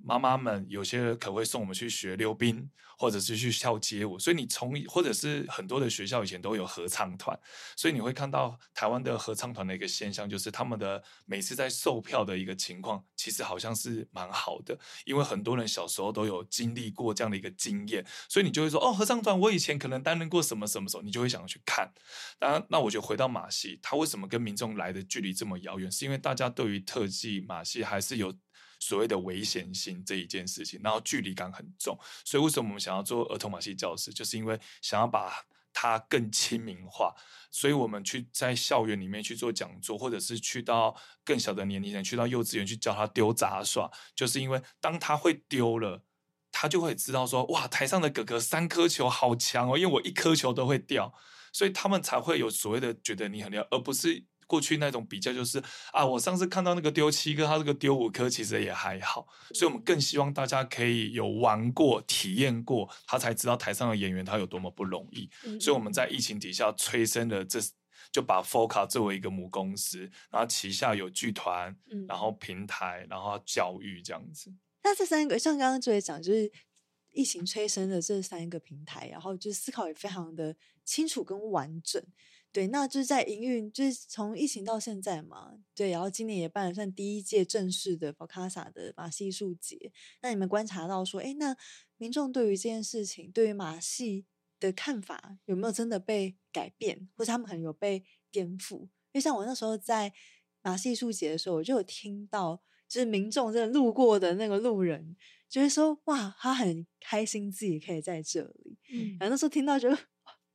[0.04, 7.40] 妈妈们有些可会送我们去学溜冰，或者是去跳街舞，所以你从或者是很多的学校以前都有合唱团，
[7.76, 21.90] 所以你会看到台湾的合唱团的一个现象，就是他们的每次在售票的一个情况，其实好像是蛮好的，因为很多人小时候都有经历过这样的一个经验，所以你就会说哦，合唱团我以前可能担任过什么什么时候，你就会想要去看。
[22.38, 25.90] 当然，那我就回到马戏，它为什么跟民众来的距离这么遥远？
[25.90, 28.34] 是因为大家对于特技马戏还是有。
[28.80, 35.32] 所谓的危险性这一件事情，然后距离感很重，所以为什么我们想要做儿童马戏教室，就是因为想要把
[35.74, 37.14] 它更亲民化，
[37.52, 46.04] 所以我们去在校园里面去做讲座，或者是去到更小的年龄人，去到幼稚园去教他丢杂耍，就是因为当他会丢了，
[46.52, 51.14] 他就会知道说，哇，台上的哥哥三颗球好强哦，因为我一颗球都会掉，
[51.52, 54.26] 所以他们才会有所谓的觉得你很厉害，而不是。
[54.48, 59.28] 过去那种比较就是啊，我上次看到那个丢七颗，他这个丢五颗，其实也还好。
[59.54, 65.30] 所以我们更希望大家可以有玩过、体验过，他才知道台上的演员他有多么不容易。
[65.46, 67.60] 嗯、所以我们在疫情底下催生了这，
[68.12, 71.76] 就把 FOCA 作为一个母公司，然后旗下有剧团，
[72.08, 74.52] 然后平台，然后教育这样子。
[74.84, 76.52] 那这三个像刚刚就会讲，就是。
[77.14, 80.56] 疫情催生的这三个平台，然后就思考也非常的
[80.86, 82.00] 清楚跟完整。
[82.58, 89.92] 对，那就是在营运，就是从疫情到现在嘛，对，然后今年也办了算第一届正式的 FOCASA 的马戏艺术节。
[90.24, 91.56] 那你们观察到说，哎，那
[91.98, 94.26] 民众对于这件事情，对于马戏
[94.60, 98.80] 的看法有没有真的被改变，或者他们可能有被颠覆？
[98.80, 100.12] 因为像我那时候在
[100.64, 105.16] 马戏艺术节的时候，我就有听到，就是民众真的路过的那个路人。
[105.48, 108.78] 就会说哇，他很开心自己可以在这里。
[108.92, 109.96] 嗯，然后那时候听到就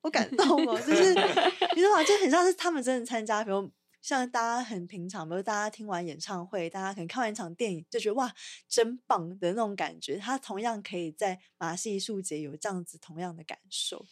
[0.02, 2.04] 好感动哦，就是你知道吗？
[2.04, 8.34] 就很像是他们真的参加，比如像大家很平常，比如大家听完演唱会，大家可能看完一场电影，就觉得哇，
[8.68, 10.16] 真棒的那种感觉。
[10.16, 14.04] 他同样可以在马戏艺术节有这样子同样的感受。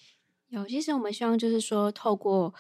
[0.49, 2.55] 有，其实我们希望就是说，透过。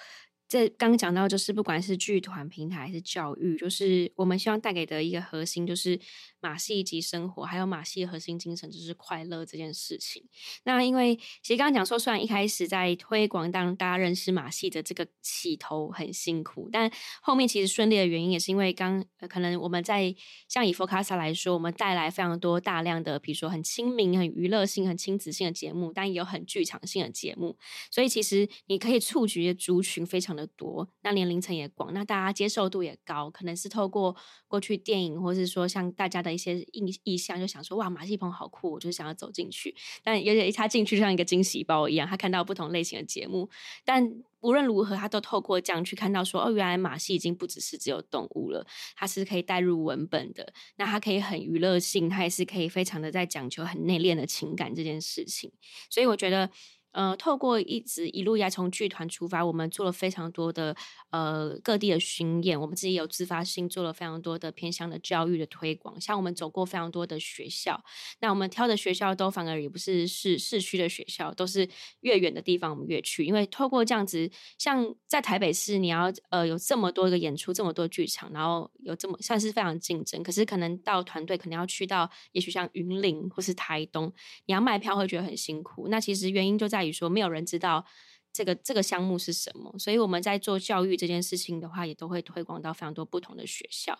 [0.48, 5.96] 这刚刚讲到，就是不管是剧团平台还是教育，就是我们希望带给的一个核心，就是
[6.40, 10.24] 马戏及生活，还有马戏的核心精神就是快乐这件事情。
[10.64, 20.14] 那因为其实刚刚讲说，虽然一开始在推广让大家认识马戏的这个起头很辛苦，但后面其实顺利的原因也是因为刚可能我们在
[20.48, 27.56] 像以佛卡萨来说，我们带来非常多大量的，比如说很亲民、很娱乐性、很亲子性的节目，但也有很剧场性的节目，
[27.90, 34.16] 所以其实你可以触及的族群非常的多，那年龄层也广，那大家接受度也高，可能是透过
[34.48, 39.74] 过去电影，或是说像大家的一些印意象，就想说哇，马戏棚好酷，我就想要走进去。
[40.02, 43.48] 但有点一插进去就像一个惊喜包一样，他看到不同类型的节目。
[43.84, 48.66] 但无论如何，他都透过这样去看到说，哦，原来马戏已经不只是只有动物了，
[48.96, 50.52] 它是可以带入文本的。
[50.76, 55.52] 那它可以很娱乐性，它也是可以非常的在讲求很内敛的情感这件事情。
[55.88, 56.50] 所以我觉得。
[56.92, 60.74] 呃，透过一直一路以来从剧团出发，我们做了非常多的
[61.10, 67.80] 呃各地的巡演，我们自己有自发性做了非常多的偏乡的教育的推广，像我们走过非常多的学校，
[68.18, 71.68] 那我们挑的学校都反而也不是市市区的学校，都是
[72.00, 84.12] 越远的地方我们越去，因为透过这样子，像在台北市，你要呃有这么多个演出，这么多剧场，然后有这么算是非常竞争，可是可能到团队可能要去到，也许像云林或是台东，
[84.46, 86.79] 你要卖票会觉得很辛苦，那其实原因就在。
[86.80, 87.84] 在于说，没有人知道
[88.32, 93.98] 这个这个项目是什么，所以我们在做教育这件事情的话，也都会推广到非常多不同的学校。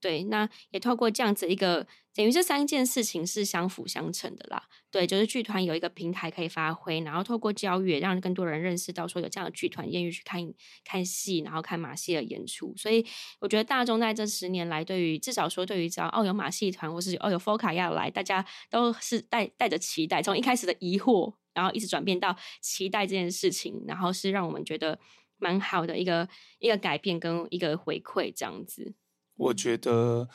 [0.00, 4.68] 对，那也透过这样子一个，等于这三件事情是相辅相成的啦。
[4.90, 10.40] 对，就是剧团有一个平台可以发挥，然后透过教育，也让更多人认识到说有这样的剧团愿意去看
[10.84, 12.72] 看戏，然后看马戏的演出。
[12.76, 13.04] 所以
[13.40, 21.34] 我觉得大众在这十年来，对于至少说对于只要哦有马戏团，或是哦有 FOCA 要来，大家都是带带着期待，从一开始的疑惑。
[21.54, 24.98] 然后一直转变到期待这件事情，然后是让我们觉得
[25.38, 28.94] 蛮好的一个一个改变跟一个回馈这样子。
[29.34, 30.28] 我觉得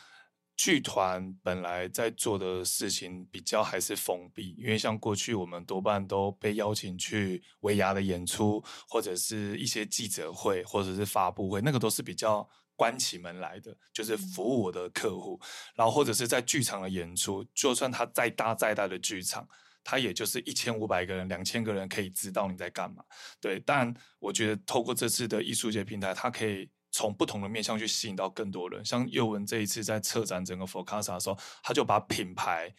[0.55, 15.39] 剧团本来在做的事情比较还是封闭，因为像过去我们多半都被邀请去维牙的演出，或者是一些记者会，或者是发布会，那个都是比较关起门来的，就是服务我的客户。
[15.75, 19.47] 然后或者是在剧场的演出，就算它再大再大的剧场。
[19.89, 23.01] 他也就是一千五百个人、两千个人可以知道你在干嘛，
[23.39, 23.57] 对。
[23.65, 28.83] 但我觉得透过这次的艺术节平台，它可以从不同的面向去吸引到更多人。
[28.83, 32.75] 像宥雯这一次在策展整个 FOCASA 的时候，他就把品牌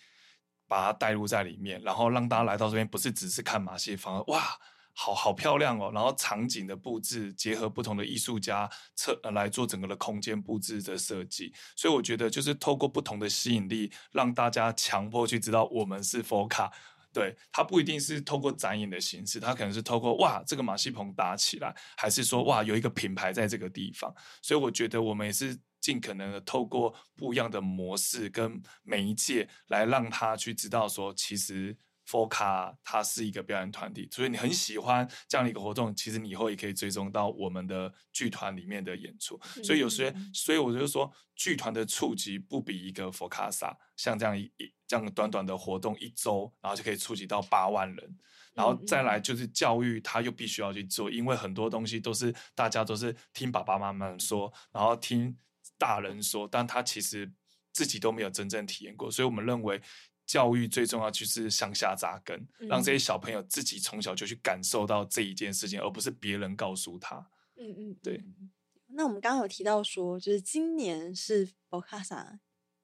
[0.66, 4.42] 把它带入在里面，然后让大家来到这边不是只是看马戏，反而哇，
[4.92, 5.90] 好好漂亮哦。
[5.94, 16.70] 然后场景的布置结合不同的艺术家策来做整个的空间布置的设计，所以我觉得就是透过不同的吸引力，让大家强迫去知道我们是 FOCA。
[17.12, 24.14] 对，它不一定是透过展演的形式，它可能是透过哇，这个马戏棚搭起来，还是说哇，有一个品牌在这个地方。
[24.42, 31.76] 所以我觉得我们也是尽可能的透过不一样的模式跟媒介，来让他去知道说，其实。
[32.08, 39.38] FOCA 它是一个表演团体，所以你很喜欢这样的一个活动，其实你以后也可以追踪到我们的剧团里面的演出。
[39.62, 44.50] 所以有些，所以我就说，剧团的触及不比一个 FOCASA 像这样一
[44.86, 48.18] 这样短短的活动一周，然后就可以触及到八万人。
[48.54, 55.36] 然后再来就是教育，他又必须要去做，因为很多东西都是大家都是听爸爸妈妈说，然后听
[55.76, 57.30] 大人说，但他其实
[57.70, 59.78] 自己都没有真正体验过，所以我们认为。
[60.28, 67.30] 教育最重要就是向下扎根，嗯，让这些小朋友自己从小就去感受到这一件事情，而不是别人告诉他。
[67.56, 68.22] 嗯嗯，对。
[68.88, 72.40] 那我们刚刚有提到说，就是今年是 FOCASA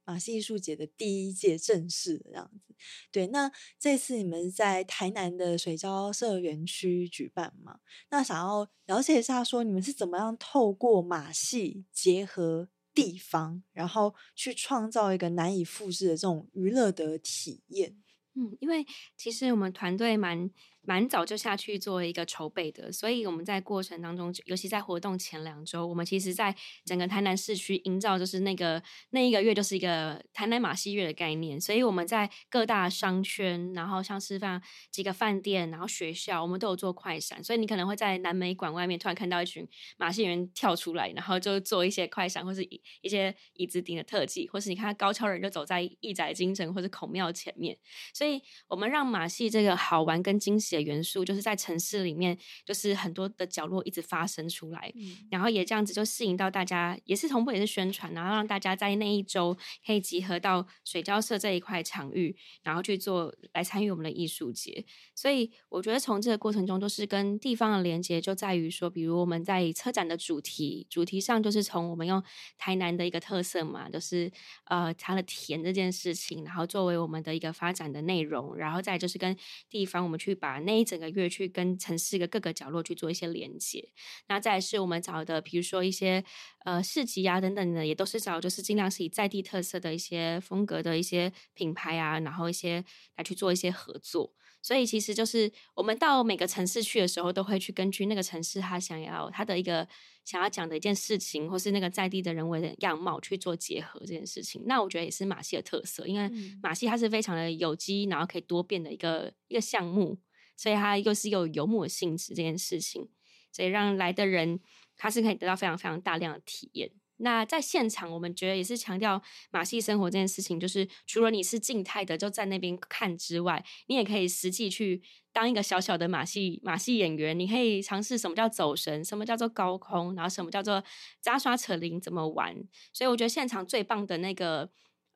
[0.06, 2.74] 马戏艺术节的第一届正式的这样子。
[3.10, 7.80] 对，那这次你们在台南的水交社园区举办嘛？
[8.10, 17.96] 那想要了解一下，说你们是怎么样透过马戏结合地方，然后去创造一个难以复制的这种娱乐的体验。
[18.34, 18.86] 嗯，因为
[19.16, 20.50] 其实我们团队蛮
[20.86, 26.54] 蛮早就下去做一个筹备的，所以我们在过程当中，尤其在活动前两周，我们其实在
[26.84, 34.60] 整个台南市区营造就是那个那一个月就是一个台南马戏月的概念，所以我们在各大商圈，然后像示范
[34.90, 39.66] 几个饭店，然后学校，我们都有做快闪，所以你可能会在南美馆外面突然看到一群
[39.96, 47.76] 马戏人跳出来，然后就做一些快闪，或是一一些椅子顶的特技，或是你看高跷人就走在义载金城或是孔庙前面，
[48.12, 59.56] 所以我们让马戏这个好玩跟惊喜的元素，就是在城市里面，就是很多的角落一直发生出来，嗯、然后也这样子就吸引到大家，也是同步也是宣传，然后让大家在那一周
[59.86, 64.84] 可以集合到水交社这一块场域，然后去做来参与我们的艺术节。
[65.14, 72.22] 所以我觉得从这个过程中，都是跟地方的连接，就在于说，比如我们在车展的主题，主题上就是从我们用
[72.58, 74.30] 台南的一个特色嘛，就是
[74.64, 79.36] 呃它的甜这件事情，然后作为我们的一个发展的内容，然后再就是跟
[79.70, 83.88] 地方我们去把那一整个月去跟城市的各个角落去做一些连接。
[84.28, 86.24] 那再是我们找的，比如说一些
[86.64, 92.84] 呃市集啊等等的，也都是找就是尽量是以在地特色的一些风格的一些品牌啊，然后一些
[93.16, 94.34] 来去做一些合作。
[94.62, 99.86] 所以其实就是我们到每个城市去的时候，都会去根据那个城市他想要他的一个
[100.24, 104.62] 想要讲的一件事情，或是那个在地的人为的样貌去做结合这件事情。
[104.64, 106.30] 那我觉得也是马戏的特色，因为
[106.62, 110.16] 马戏它是非常的有机，然后可以多变的一个一个项目，
[110.56, 113.08] 所以它又是有游牧的性质这件事情，
[113.52, 114.60] 所以让来的人
[114.96, 116.90] 他是可以得到非常非常大量的体验。
[117.18, 125.00] 那在现场，我们觉得也是强调马戏生活这件事情，就是除了你是静态的就在那边看之外，你也可以实际去
[125.32, 127.38] 当一个小小的马戏马戏演员。
[127.38, 130.82] 你可以尝试什么叫走神，什么叫做高空，然后什么叫做
[131.20, 132.56] 扎刷扯铃，怎么玩。
[132.92, 134.70] 所以我觉得现场最棒的那个。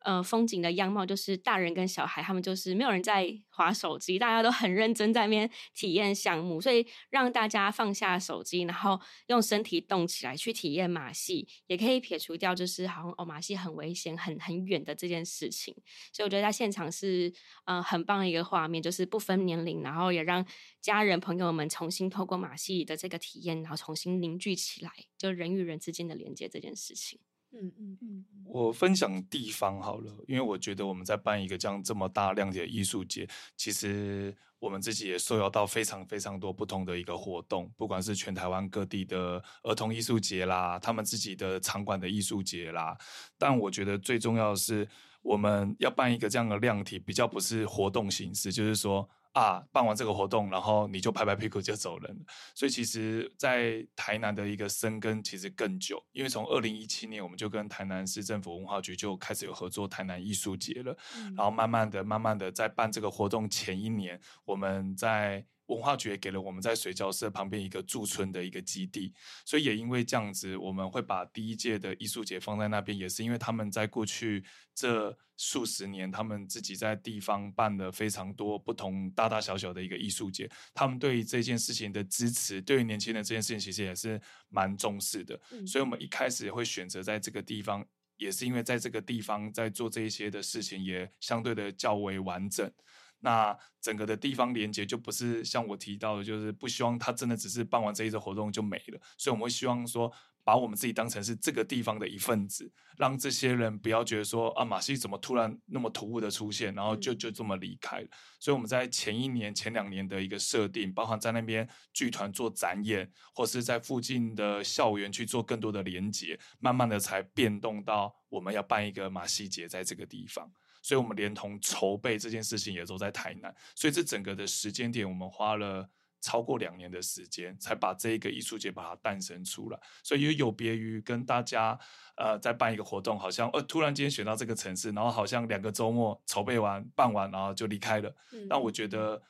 [0.09, 15.75] 呃，风景的样貌就是大人跟小孩，他们就是没有人在划手机，大家都很认真在那边体验项目，所以让大家放下手机，然后用身体动起来去体验马戏，也可以撇除掉就是好像哦马戏很危险、很很远的这件事情。
[16.11, 17.31] 所以我觉得在现场是
[17.67, 20.43] 呃很棒的一个画面，就是不分年龄，然后也让
[20.81, 27.21] 家人朋友们重新透过马戏的这个体验，然后重新凝聚起来，就人与人之间的连接这件事情。
[27.53, 33.27] 嗯嗯嗯，我分享地方好了，因为我觉得我们在办一个这样这么大量的艺术节，
[33.57, 42.97] 其实我们自己也受邀到非常非常多不同的一个活动，不管是全台湾各地的儿童艺术节啦，他们自己的场馆的艺术节啦，
[43.39, 44.87] 但我觉得最重要的是，
[45.23, 49.09] 我们要办一个这样的量体，比较不是活动形式，就是说。
[49.33, 52.25] 啊，办完这个活动，然后你就拍拍屁股就走人。
[52.57, 65.45] 所以其实，在台南的一个生根其实更久，因为从二零一七年我们就跟台南市政府文化局就开始有合作台南艺术节了，嗯、然后慢慢的、慢慢的在办这个活动前一年，我们在。
[65.69, 69.13] 文化局也给了我们在水交社旁边一个驻村的一个基地，
[69.45, 74.45] 所以也因为这样子，我们会把第一届的艺术节放在那边，也是因为他们在过去
[74.75, 92.73] 这数十年，他们自己在地方办了非常多不同大大小小的一个艺术节，他们对于这件事情的支持，对于年轻人这件事情其实也是蛮重视的，所以我们一开始会选择在这个地方，也是因为在这个地方在做这一些的事情，也相对的较为完整。
[93.21, 100.13] 那整个的地方连接就不是像我提到的，就是不希望他真的只是办完这一次活动就没了，所以我们会希望说，
[100.45, 108.09] 把我们自己当成是这个地方的一份子，让这些人不要觉得说啊，马戏怎么突然那么突兀的出现，然后就就这么离开了。
[108.41, 120.51] 所以我们在前一年、前两年的一个设定，包含在那边剧团做展演，或是在附近的校园去做更多的连接，慢慢的才变动到我们要办一个马戏节在这个地方。
[120.89, 125.87] 所以，我们连同筹备这件事情也都在台南，所以这整个的时间点，我们花了
[126.23, 129.79] 超过两年的时间，才把这一个艺术节把它诞生出来。
[130.03, 131.79] 所以也有别于跟大家
[132.17, 138.11] 呃在办一个活动，好像呃突然间选到这个城市，然后好像两个周末筹备完办完，然后就离开了。
[138.49, 139.23] 但我觉得。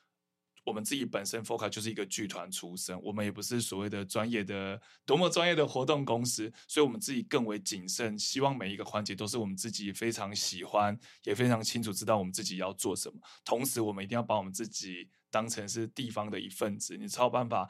[0.69, 13.19] 我们自己本身 FOCA 就是一个剧团出身，我们也不是所谓的专业的多么专业的活动公司，所以我们自己更为谨慎，希望每一个环节都是我们自己非常喜欢，也非常清楚知道我们自己要做什么。
[13.45, 17.69] 同时，我们一定要把我们自己当成是地方的一份子，你才有办法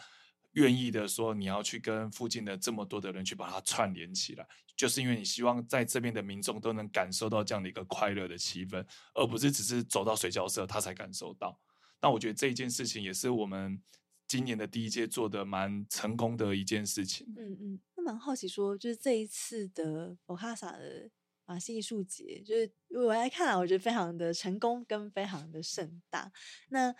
[0.52, 4.44] 愿意的说你要去跟附近的这么多的人去把它串联起来，
[4.76, 8.84] 就是因为你希望在这边的民众都能感受到这样的一个快乐的气氛，
[9.14, 11.56] 而不是只是走到水交社他才感受到。
[12.00, 13.82] 那我觉得这一件事情也是我们
[14.26, 17.26] 今年的第一届做的蛮成功的一件事情。
[17.36, 21.10] 嗯嗯，那蛮好奇说，就是这一次的 FOCASA 的
[21.44, 26.30] 马戏艺术节，就是我来看来，我觉得非常的成功跟非常的盛大。
[26.68, 26.94] 那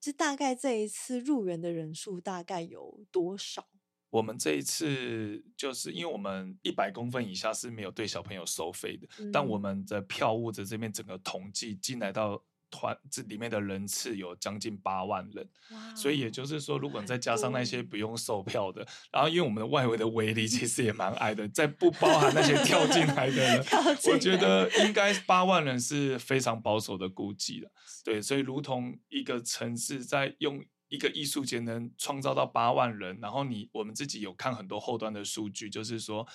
[0.00, 3.68] 就大概这一次入园的人数大概有多少？
[4.08, 12.42] 我们这一次就是因为我们一百公分以下是没有对小朋友收费的，嗯、但我们的票务的这边整个统计进来到。
[12.70, 23.64] 团这里面的人次有将近八万人，wow, 所以也就是说，如果你再加上那些不用售票的，然后因为我们的外围的围篱其实也蛮矮的，在不包含那些跳进来的人，
[24.12, 27.70] 我觉得应该八万人是非常保守的估计了。
[28.04, 36.26] 对，所以如同一个城市在用一个艺术节能创造到八万人，然后你我们自己有看很多后端的数据，就是说。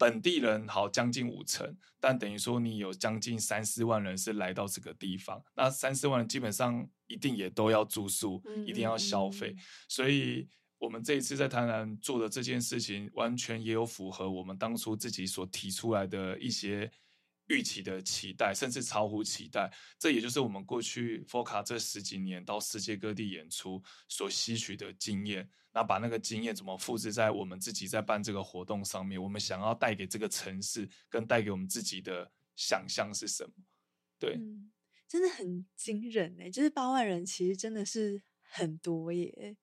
[0.00, 10.48] 本地人好将近五成，但等于说你有将近三四万人是来到这个地方，那三四万人基本上一定也都要住宿，嗯、一定要消费，嗯、所以
[10.78, 16.90] 我们这一次在台南做的这件事情，完全也有符合我们当初自己所提出来的一些。
[17.50, 25.46] 预期的期待，甚至超乎期待，这也就是我们过去 FOCA 这十几年到世界各地演出所吸取的经验。
[25.72, 29.22] 那把那个经验怎么复制在我们自己在办这个活动上面？
[29.22, 33.52] 我们想要带给这个城市，跟带给我们自己的想象是什么？
[34.18, 34.38] 对，
[35.06, 36.50] 真的很惊人哎！
[36.50, 38.22] 就是八万人，其实真的是。
[38.50, 39.56] 很多耶，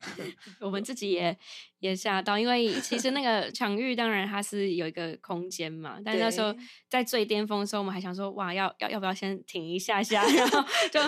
[0.60, 1.36] 我们自己也
[1.78, 6.54] 也吓到，因为其实那个场域当然它是有一个空间嘛，但是那时候
[6.88, 11.00] 在最巅峰的时候，我们还想说，哇，要要要不要先停一下下，然后就，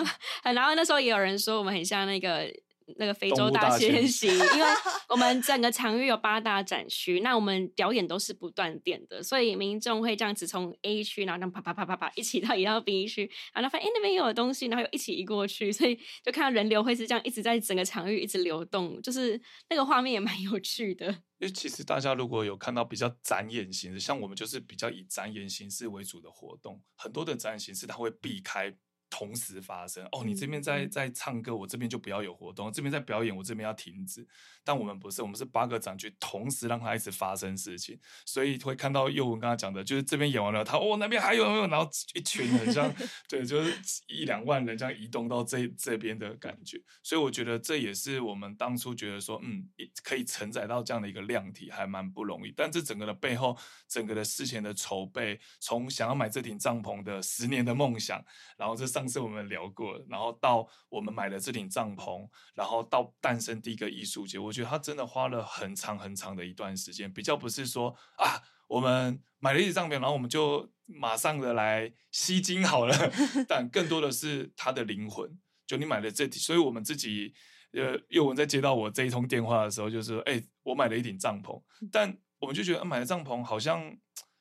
[0.53, 2.53] 然后那时候也有人说我们很像那个。
[2.97, 4.67] 那个非洲大迁徙，因为
[5.09, 21.07] 我们整个场域有八大展区，那我们表演都是不断电的，所以民众会这样子从 A 区，然后这样啪啪啪啪啪一起到 移到 B 区，然后发现哎那边又有东西，然后又一起移过去，所以就看到人流会是这样一直在整个场域一直流动，就是那个画面也蛮有趣的。
[21.39, 28.73] 因为其实大家如果有看到比较展演形式，像我们就是比较以展演形式为主的活动，很多的展演形式它会避开。
[29.13, 34.27] 同时发生哦，你这边在在唱歌，我这边就不要有活动；这边在表演，我这边要停止。
[34.63, 41.67] 但我们不是，我们是八个展区同时让它一直发生事情，所以会看到宥雯刚才讲的，就是这边演完了，他哦那边还有没有？
[41.67, 42.91] 然后一群人这样，
[43.29, 43.71] 对，就是
[44.07, 46.81] 一两万人这样移动到这这边的感觉。
[47.03, 49.69] 所以我觉得这也是我们当初觉得说，嗯，
[50.01, 52.51] 可以承载到这样的一个量体，还蛮不容易。
[52.57, 53.55] 但这整个的背后，
[53.87, 58.19] 整个的事前的筹备，从想要买这顶帐篷的十年的梦想，
[58.57, 59.02] 然后这上。
[59.03, 72.95] 上次我们聊过，然后到我们买了这顶帐篷，然后到诞生第一个艺术节，我觉得他真的花了很长很长的一段时间，比较不是说啊，我们买了一顶帐篷，然后我们就马上的来吸金好了，
[73.45, 75.37] 但更多的是他的灵魂。
[75.67, 77.33] 就你买了这顶，所以我们自己
[77.73, 83.93] 呃，又文在接到我这一通电话的时候，就是说，哎，我买了一顶帐篷，但我们就觉得，啊，买了帐篷好像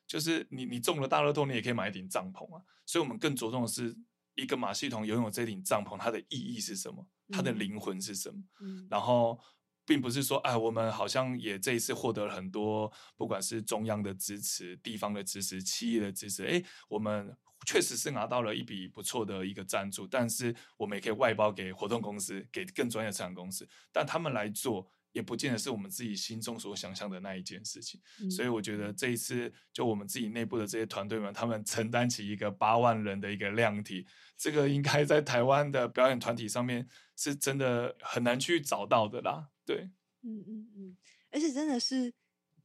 [0.07, 3.97] 就是你你中了大乐透，你也可以买一顶帐篷啊，所以我们更着重的是。
[4.35, 7.07] 一个马戏团拥有这顶帐篷，它的意义是什么？
[7.31, 8.43] 它的灵魂是什么？
[8.61, 9.39] 嗯、然后，
[9.85, 24.91] 并不是说，哎，我们好像也这一次获得了很多，不管是中央的支持、地方的支持、企业的支持，哎，我们确实是拿到了一笔不错的一个赞助，但是我们也可以外包给活动公司，给更专业的场公司，但他们来做。
[25.13, 34.07] 也不见得是我们自己心中所想象的那一件事情，嗯、所以我觉得这一次就我们自己内部的这些团队们，他们承担起一个八万人的一个量体，
[34.37, 39.51] 这个应该在台湾的表演团体上面是真的很难去找到的啦。
[39.67, 39.91] 对，
[40.23, 40.97] 嗯嗯嗯，
[41.31, 42.13] 而且真的是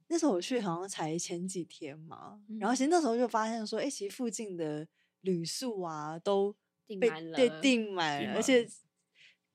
[0.07, 4.87] 那时候我去好像才前几天嘛，嗯、然后其实那时候就发现说，哎、欸，其实附近的
[5.21, 6.55] 旅宿啊都
[6.87, 8.65] 被订满了，对，订满了，而且。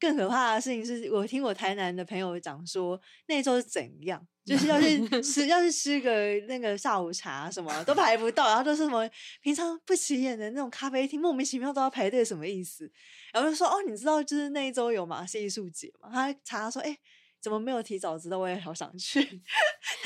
[0.03, 6.11] 更可怕的事情是我听我台南的朋友讲说，那时候是怎样，就是要去 吃，要去吃个
[6.49, 9.09] 那个下午茶什么都排不到，然后都是什么
[9.43, 12.91] 平常不起眼的那种咖啡厅，莫名其妙都要排队，什么意思？
[13.33, 16.11] 然后就说哦，你知道就是那一周有马戏艺术节嘛？
[16.13, 16.99] 他查说，哎、欸。
[17.43, 18.39] 怎么没有提早知道？
[18.39, 19.43] 我也好想去。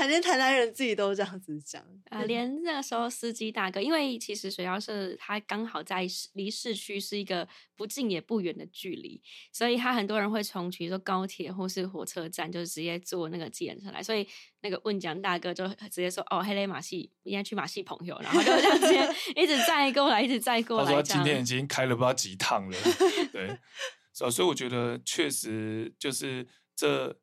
[0.09, 9.21] 连台南人自己都这样子讲啊，连那个时候司机大哥，因为其实水交社它刚好在离市区是一个不近也不远的距离，
[9.53, 14.03] 所以他很多人会从比如说高铁或是火车站，就直接坐那个计程车来。
[14.03, 14.27] 所以
[14.63, 20.85] 那个问讲大哥就直接说：“哦，黑雷马戏，应该去马戏朋友。”然后就这样直接 一直载过来，一直载过来。
[20.87, 22.79] 他说今天已经开了不知道几趟了，
[23.33, 23.59] 对，
[24.13, 27.19] 所以我觉得确实就是这。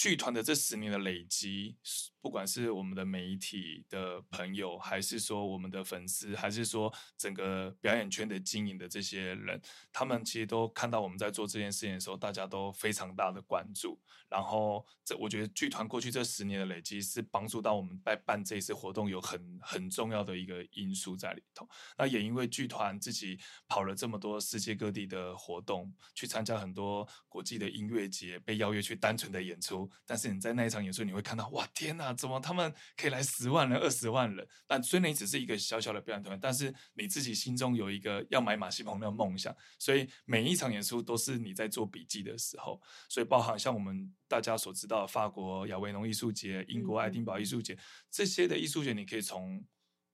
[0.00, 1.76] 剧团的这十年的累积，
[2.20, 9.60] 不管是我们的媒体的朋友，还是说我们的粉丝，还是说整个表演圈的经营的这些人，
[9.92, 13.98] 他们其实都看到我们在做这件事情的时候，大家都非常大的关注。
[14.28, 21.68] 然后，这我觉得剧团过去这十年的累积，是帮助到我们在办这一次活动有很很重要的一个因素在里头。
[21.98, 29.90] 那也因为剧团自己跑了这么多世界各地的活动，去参加很多国际的音乐节，被邀约去单纯的演出。
[30.06, 34.46] 但是你在那一场演出，你会看到，哇，天哪，怎么他们可以来十万人、二十万人？
[34.66, 42.80] 但虽然你只是一个小小的表演团，但是你自己心中有一个要买马戏棚的梦想，所以每一场演出都是你在做笔记的时候。
[43.08, 47.78] 所以，包含像我们大家所知道的法国亚维农艺术节、英国爱丁堡艺术节
[48.10, 49.64] 这些的艺术节，你可以从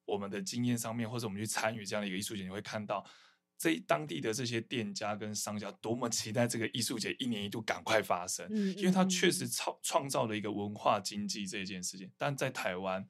[0.05, 3.05] 我们的经验上面，或者我们去参与这样的一个艺术节，你会看到。
[3.59, 12.11] 这当地的这些店家跟商家多么期待这个艺术节一年一度赶快发生，嗯嗯、因为它确实创创造了一个文化经济这件事情。
[12.19, 13.09] 但在台湾，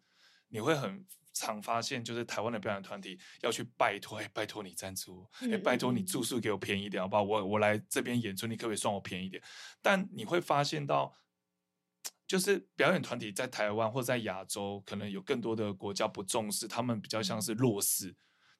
[0.48, 7.22] 你会很常发现，就是台湾的表演团体要去拜托，哎，拜托你赞助，哎，拜托你住宿给我便宜一点，好不好？
[7.24, 9.42] 我我来这边演出，你可不可以算我便宜一点？
[9.82, 11.12] 但你会发现到，
[12.26, 18.14] 就是表演团体在台湾或在亚洲，可能有更多的国家不重视，他们比较像是弱势。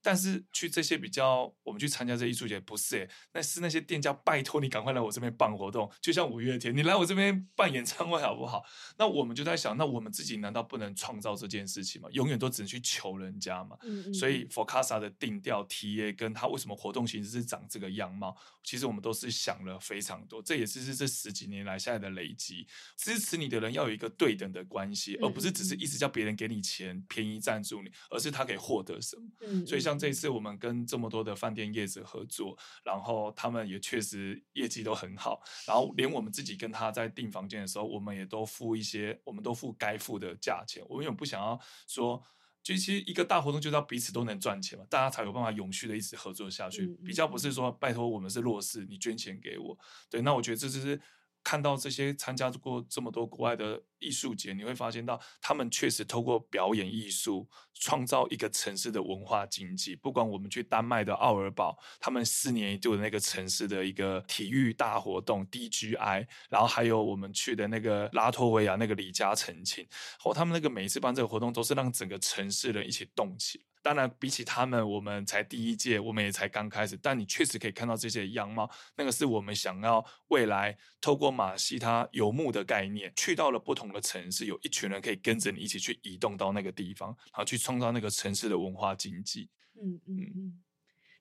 [0.07, 8.63] 但是去这些比较，我们去参加这艺术节不是诶，那是那些店家拜托你赶快来我这边办活动，就像五月天，你来我这边办演唱会好不好？
[8.99, 12.09] 那我们就在想，那我们自己难道不能创造这件事情吗？
[12.13, 13.77] 永远都只能去求人家嘛。
[13.83, 14.15] 嗯嗯。
[14.15, 20.41] 所以 FOCASA 的定调、TA 跟他为什么活动形式是长这个样貌，其实我们都是想了非常多。
[20.41, 22.65] 这也是是这十几年来下来的累积，
[22.97, 29.23] 支持你的人要有一个对等的关系，而不是只是一直叫别人给你钱，便宜赞助你，而是他可以获得什么。
[29.41, 29.67] 嗯。
[29.67, 29.96] 所以像。
[29.99, 40.85] 这次我们跟这么多的饭店业者合作，然后他们也确实业绩都很好，然后连我们自己跟他在订房间的时候，我们也都付一些，我们都付该付的价钱。
[40.89, 42.23] 我们也不想要说，
[42.63, 46.87] 就其实一个大活动就是要彼此都能赚钱嘛，大家才有办法永续的一直合作下去。
[47.05, 49.79] 比较不是说拜托我们是弱势，你捐钱给我。
[50.11, 51.01] 对，那我觉得这就是。
[51.47, 59.95] 看到这些参加过这么多国外的艺术节，你会发现到他们确实透过表演艺术创造一个城市的文化经济。
[59.95, 69.87] 不管我们去丹麦的奥尔堡，他们四年一度的那个城市的一个体育大活动 DGI，然后还有我们去的那个拉脱维亚那个李嘉诚琴，
[70.19, 73.65] 或他们那个每一次办这个活动，都是让整个城市人一起动起来。
[73.87, 76.99] 当然，比起他们，我们才第一届，我们也才刚开始。
[77.01, 89.49] 但你确实可以看到这些样貌，那个是我们想要未来透过马戏它游牧的概念，去到了不同的城市，有一群人可以跟着你一起去移动到那个地方，然后去创造那个城市的文化经济。
[89.81, 90.59] 嗯嗯嗯。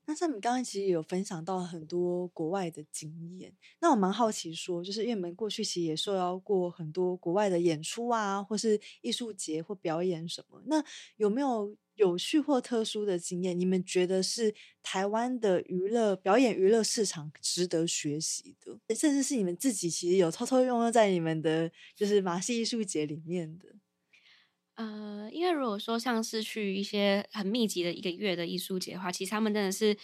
[0.06, 10.84] 那像你刚刚其实有分享到很多国外的经验，那我蛮好奇说，就是因为你们过去其实也受邀过很多国外的演出啊，或是艺术节或表演什么，那
[11.18, 11.76] 有没有？
[11.96, 14.54] 有趣或特殊的经验，你们觉得是
[14.84, 23.75] 台湾的娱乐表演娱乐市场值得学习的，甚至是你们自己其实有偷偷用在你们的就是马戏艺术节里面的。
[24.76, 29.98] 呃，因为如果说像是去一些很密集的一个月的艺术节的话，其实他们真的是。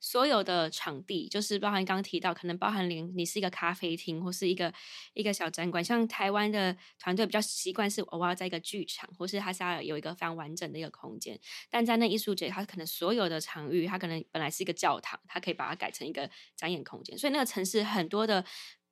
[0.00, 4.70] 所有的场地，就是包含刚刚提到，可能包含连你是一个咖啡厅或是一个
[5.14, 11.40] 一个小展馆，像台湾的团队比较习惯是偶尔在一个剧场，或是它是要有一个非常完整的一个空间。
[11.70, 17.16] 但在那艺术节，它可能所有的场域，它可能本来是一个教堂，它可以把它改成一个展演空间。
[17.16, 18.44] 所以那个城市很多的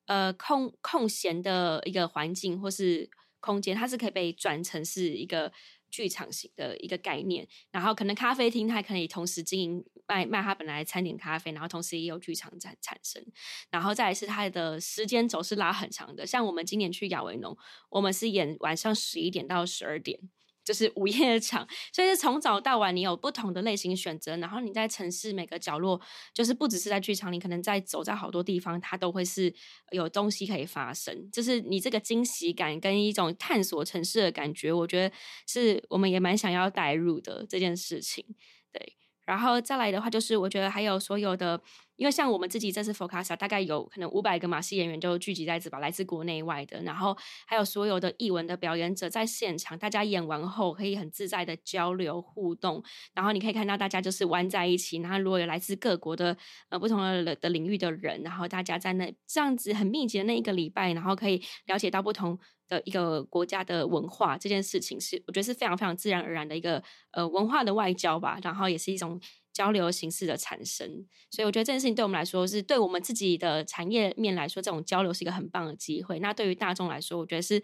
[0.07, 3.11] 呃空空闲的一个环境或是
[3.43, 5.53] 空间，它是可以被转成是一个。
[5.93, 13.23] 剧场型的一个概念，然后可能咖啡厅它可以同时经营卖卖它本来餐点咖啡，然后同时也有剧场产产生，
[13.71, 17.55] 然后再来是它的时间轴是拉很长的，像我们今年去亚维农，
[17.91, 20.19] 我们是演晚上十一点到十二点。
[20.65, 24.37] 就是午夜场，所以是从早到晚，你有不同的类型选择。
[24.37, 26.01] 然后你在城市每个角落，
[26.33, 29.53] 就是不只是在剧场，你可能在走在好多地方，它都会是
[29.91, 31.31] 有东西可以发生。
[31.31, 35.15] 就是你这个惊喜感跟一种探索城市的感觉，我觉得
[35.47, 38.25] 是我们也蛮想要带入的这件事情。
[38.73, 41.61] 对，然后再来的话，就是我觉得还有所有的。
[41.97, 47.17] 因为像我们自己这次 FOCASA 大概有可能五百个马戏演员就聚集在这吧，来自国内外的，然后
[47.47, 52.83] 还有所有的艺文的表演者在现场，大家演完后可以很自在的交流互动，
[53.15, 56.37] 然后你可以看到大家就是玩在一起，然后如果有来自各国的
[56.71, 62.39] 呃不同的的领域的人，然后大家在那这样子很密集的那一个礼拜，然后可以了解到不同
[62.69, 66.83] 的一个国家的文化，这件事情是我觉得是非常非常自然而然的一个
[67.13, 69.21] 呃文化的外交吧，然后也是一种。
[69.53, 71.07] 交流形式的产生。
[71.31, 76.19] 所以我觉得这件事情对我们来说，是对我们自己的产业面来说，这种交流是一个很棒的机会。
[76.21, 77.63] 那对于大众来说，我觉得是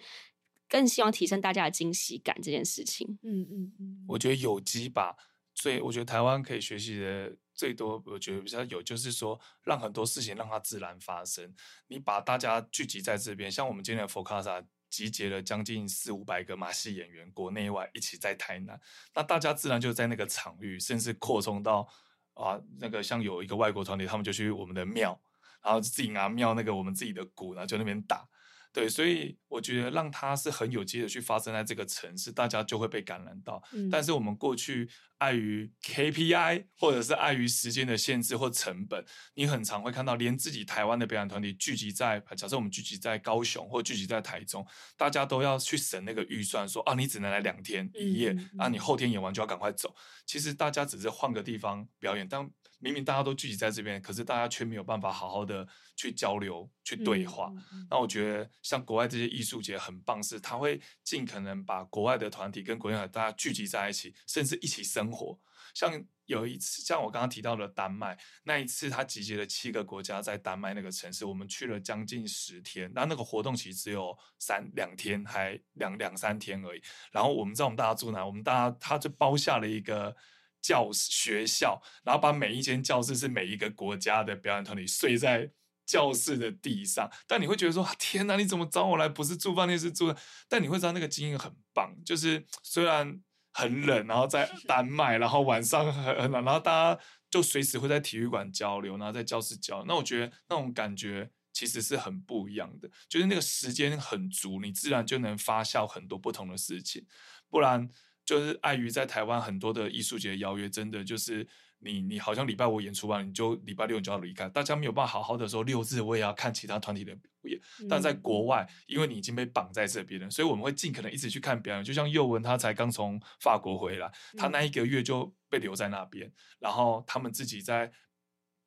[0.69, 3.19] 更希望提升大家的惊喜感这件事情。
[3.23, 5.17] 嗯嗯嗯，我觉得有机吧，
[5.55, 11.55] 所以我觉得台湾可以学习的最多，我觉得比较有，就是说让很多事情让它自然发生。
[11.89, 14.65] 你把大家聚集在这边，像我们今天的佛卡萨。
[14.91, 18.81] 集结了将近四五百个马戏演员，国内外一起在台南，
[19.15, 21.89] 那大家自然就在那个场域，甚至扩充到
[22.35, 25.21] 啊，那个像有一个外国团体，他们就去我们的庙，
[25.63, 28.29] 然后自己拿庙那个我们自己的鼓，然后就那边打。
[28.73, 33.63] 对，所以我觉得让它是很有机的去发生在这个城市，大家就会被感染到。
[33.73, 34.89] 嗯、但是我们过去
[35.19, 39.05] 碍于 KPI 或者是碍于时间的限制或成本，
[39.35, 44.65] 你很常会看到连自己台湾的表演团体聚集在，假设我们聚集在高雄或聚集在台中，
[44.97, 49.95] 大家都要去省那个预算说，说啊，你只能来两天一夜，啊，你后天演完就要赶快走。
[50.27, 52.49] 其实大家只是换个地方表演，但
[52.79, 55.67] 明明大家都聚集在这边，可是大家却没有办法好好的
[55.97, 57.53] 去交流、去对话。
[57.73, 65.39] 嗯、那我觉得像国外这些艺术节很棒，是他会尽可能把国外的团体跟国内的大家聚集在一起，甚至一起生活。
[65.75, 65.93] 像
[66.27, 72.91] 有一次，像我刚刚提到的丹麦那一次，他集结了七个国家在丹麦那个城市，我们去了将近十天。
[72.95, 76.83] 那那个活动其实只有三两天，还两两三天而已。
[77.11, 80.15] 然后我们知道我们大家住哪，我们大家他就包下了一个。
[80.61, 85.51] 教室学校，然后把每一间教室是每一个国家的表演团体睡在
[85.87, 87.11] 教室的地上。
[87.27, 89.09] 但你会觉得说：“天哪，你怎么找我来？
[89.09, 90.15] 不是住饭店，是住……”
[90.49, 93.21] 但你会知道那个经验很棒，就是虽然
[93.53, 97.01] 很冷，然后在 丹麦，然后晚上很很冷，然后大家
[97.31, 99.85] 就随时会在体育馆交流，然后在教室交流。
[99.87, 107.07] 那我觉得那种感觉其实是很不一样的，就是那个时间很足，你自然就能发酵很多不同的事情，
[107.49, 107.89] 不然。
[108.29, 111.49] 就是碍于在台湾很多的艺术节邀约，真的就是
[111.79, 117.59] 你你好像礼拜五演出完，你就礼拜六你就要离开，大家没有办法好好的说六日我也要看其他团体的表演。
[117.81, 121.83] 嗯、但在国外，因为你已经被绑在这边了，所以我们会尽可能一直去看表演。
[121.83, 127.91] 就像佑文他才刚从法国回来，他那一个月就被留在那边，嗯、然后他们自己在。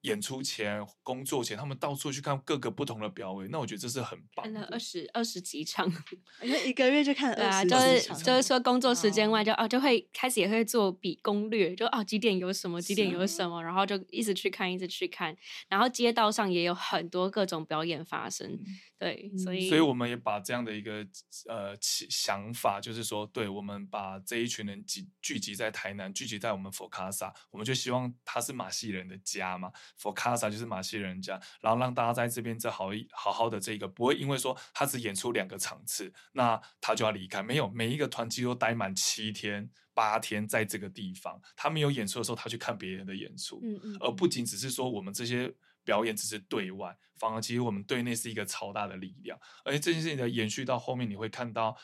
[0.01, 4.43] 演出前、工作前，他们到处去看各个不同的表演，那我觉得这是很棒。
[4.43, 5.91] 看了二十二十几场，
[6.41, 7.79] 因为一个月就看了二十几场。
[7.79, 15.35] 对啊，就是就是说工作时间外就哦，就会开始也会做比攻略，就哦几点有什么，几点有什么，然后就一直去看，一直去看。
[15.69, 18.65] 然后街道上也有很多各种表演发生，嗯、
[18.97, 21.05] 对，所以所以我们也把这样的一个
[21.47, 29.71] 呃想法，就是说，对我们把这一群人集聚集在台南，聚集在我们佛卡萨，我们就希望他是马戏人的家嘛。
[29.97, 37.41] 佛卡萨就是马戏人家，然后让大家在这边这好一好好的这个，不会因为说他只演出两个场次，那他就要离开。
[37.43, 41.41] 没有，每一个团体都待满七天八天在这个地方。
[41.55, 49.39] 他没有演出的时候，他去看别人的演出，嗯嗯，而不仅只是说我们这些表演只是对外，反而其实我们对内是一个超大的力量。
[49.63, 51.77] 而且这件事情的延续到后面，你会看到。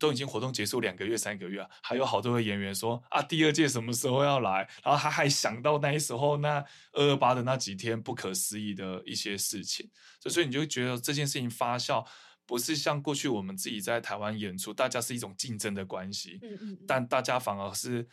[0.00, 4.68] 都已经活动结束两个月、三个月，还有好多的演员说啊，第二届什么时候要来？
[4.82, 9.88] 然后他还想到那时候那二二八的那几天不可思议的一些事情，
[10.22, 12.04] 所以你就觉得这件事情发酵
[12.46, 18.08] 不是像过去我们自己在台湾演出，大家是一种竞争的关系，嗯嗯，但大家反而是。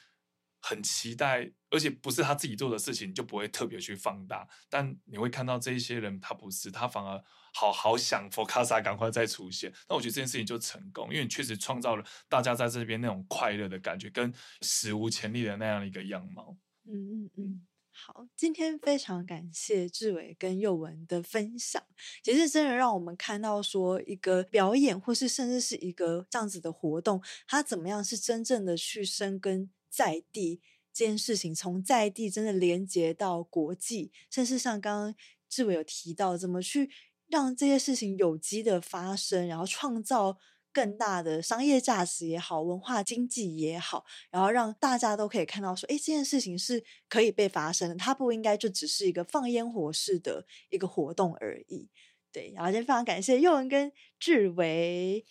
[0.60, 4.48] 很期待，而且不是他自己做的事情，你就不会特别去放大。
[4.70, 9.72] 但你会看到这一些人，他不是，他反而好好想佛卡萨赶快再出现。
[9.88, 16.58] 那我觉得这件事情就成功，因为你确实创造了大家在这边那种快乐的感觉，跟史无前例的那样一个样貌。
[16.86, 21.82] 嗯嗯嗯，好，今天非常感谢志伟跟佑文的分享，
[22.24, 29.70] 其实真的让我们看到说一个表演，或是甚至是一个这样子的活动，它怎么样是真正的去生根。
[29.98, 30.62] 在地
[30.94, 35.16] 这件事情，从在地真的连接到国际，甚至像刚刚
[35.50, 36.88] 志伟有提到，怎么去
[37.26, 40.38] 让这些事情有机的发生，然后创造
[40.72, 51.90] 更大的商业价值也好，文化经济也好，然后让大家都可以看到说，哎，这件事情是可以被发生的，它不应该就只是一个放烟火式的一个活动而已。
[52.32, 55.26] 对，然后今天非常感谢佑文跟志伟，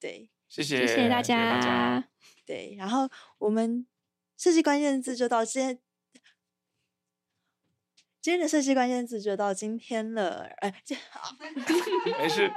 [0.00, 2.08] 对，谢谢，谢谢大家，
[2.44, 3.08] 对，然后
[3.38, 3.86] 我们。
[4.38, 5.80] 设计关键字就到今天，
[8.20, 10.44] 今天的设计关键字就到今天了。
[10.58, 11.34] 哎，这 好，
[12.18, 12.48] 没事。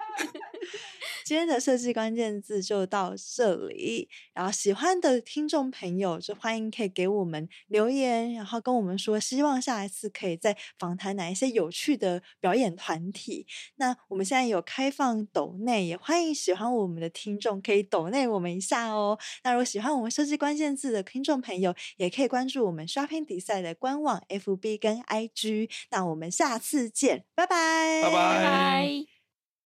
[1.24, 4.10] 今天的设计关键字就到这里。
[4.34, 13.46] 然后喜欢的听众朋友就欢迎可以给我们留言，然后跟我们说，希望下一次可以再访谈哪一些有趣的表演团体。
[13.76, 19.18] 那我们现在有开放抖内，也欢迎喜欢我们的听众可以抖内我们一下哦。
[19.44, 25.70] 那如果喜欢我们设计关键字的听众朋友，也可以关注我们 Shopping Design 的官网 FB 跟 IG。
[25.92, 29.21] 那我们下次见，拜拜，拜拜。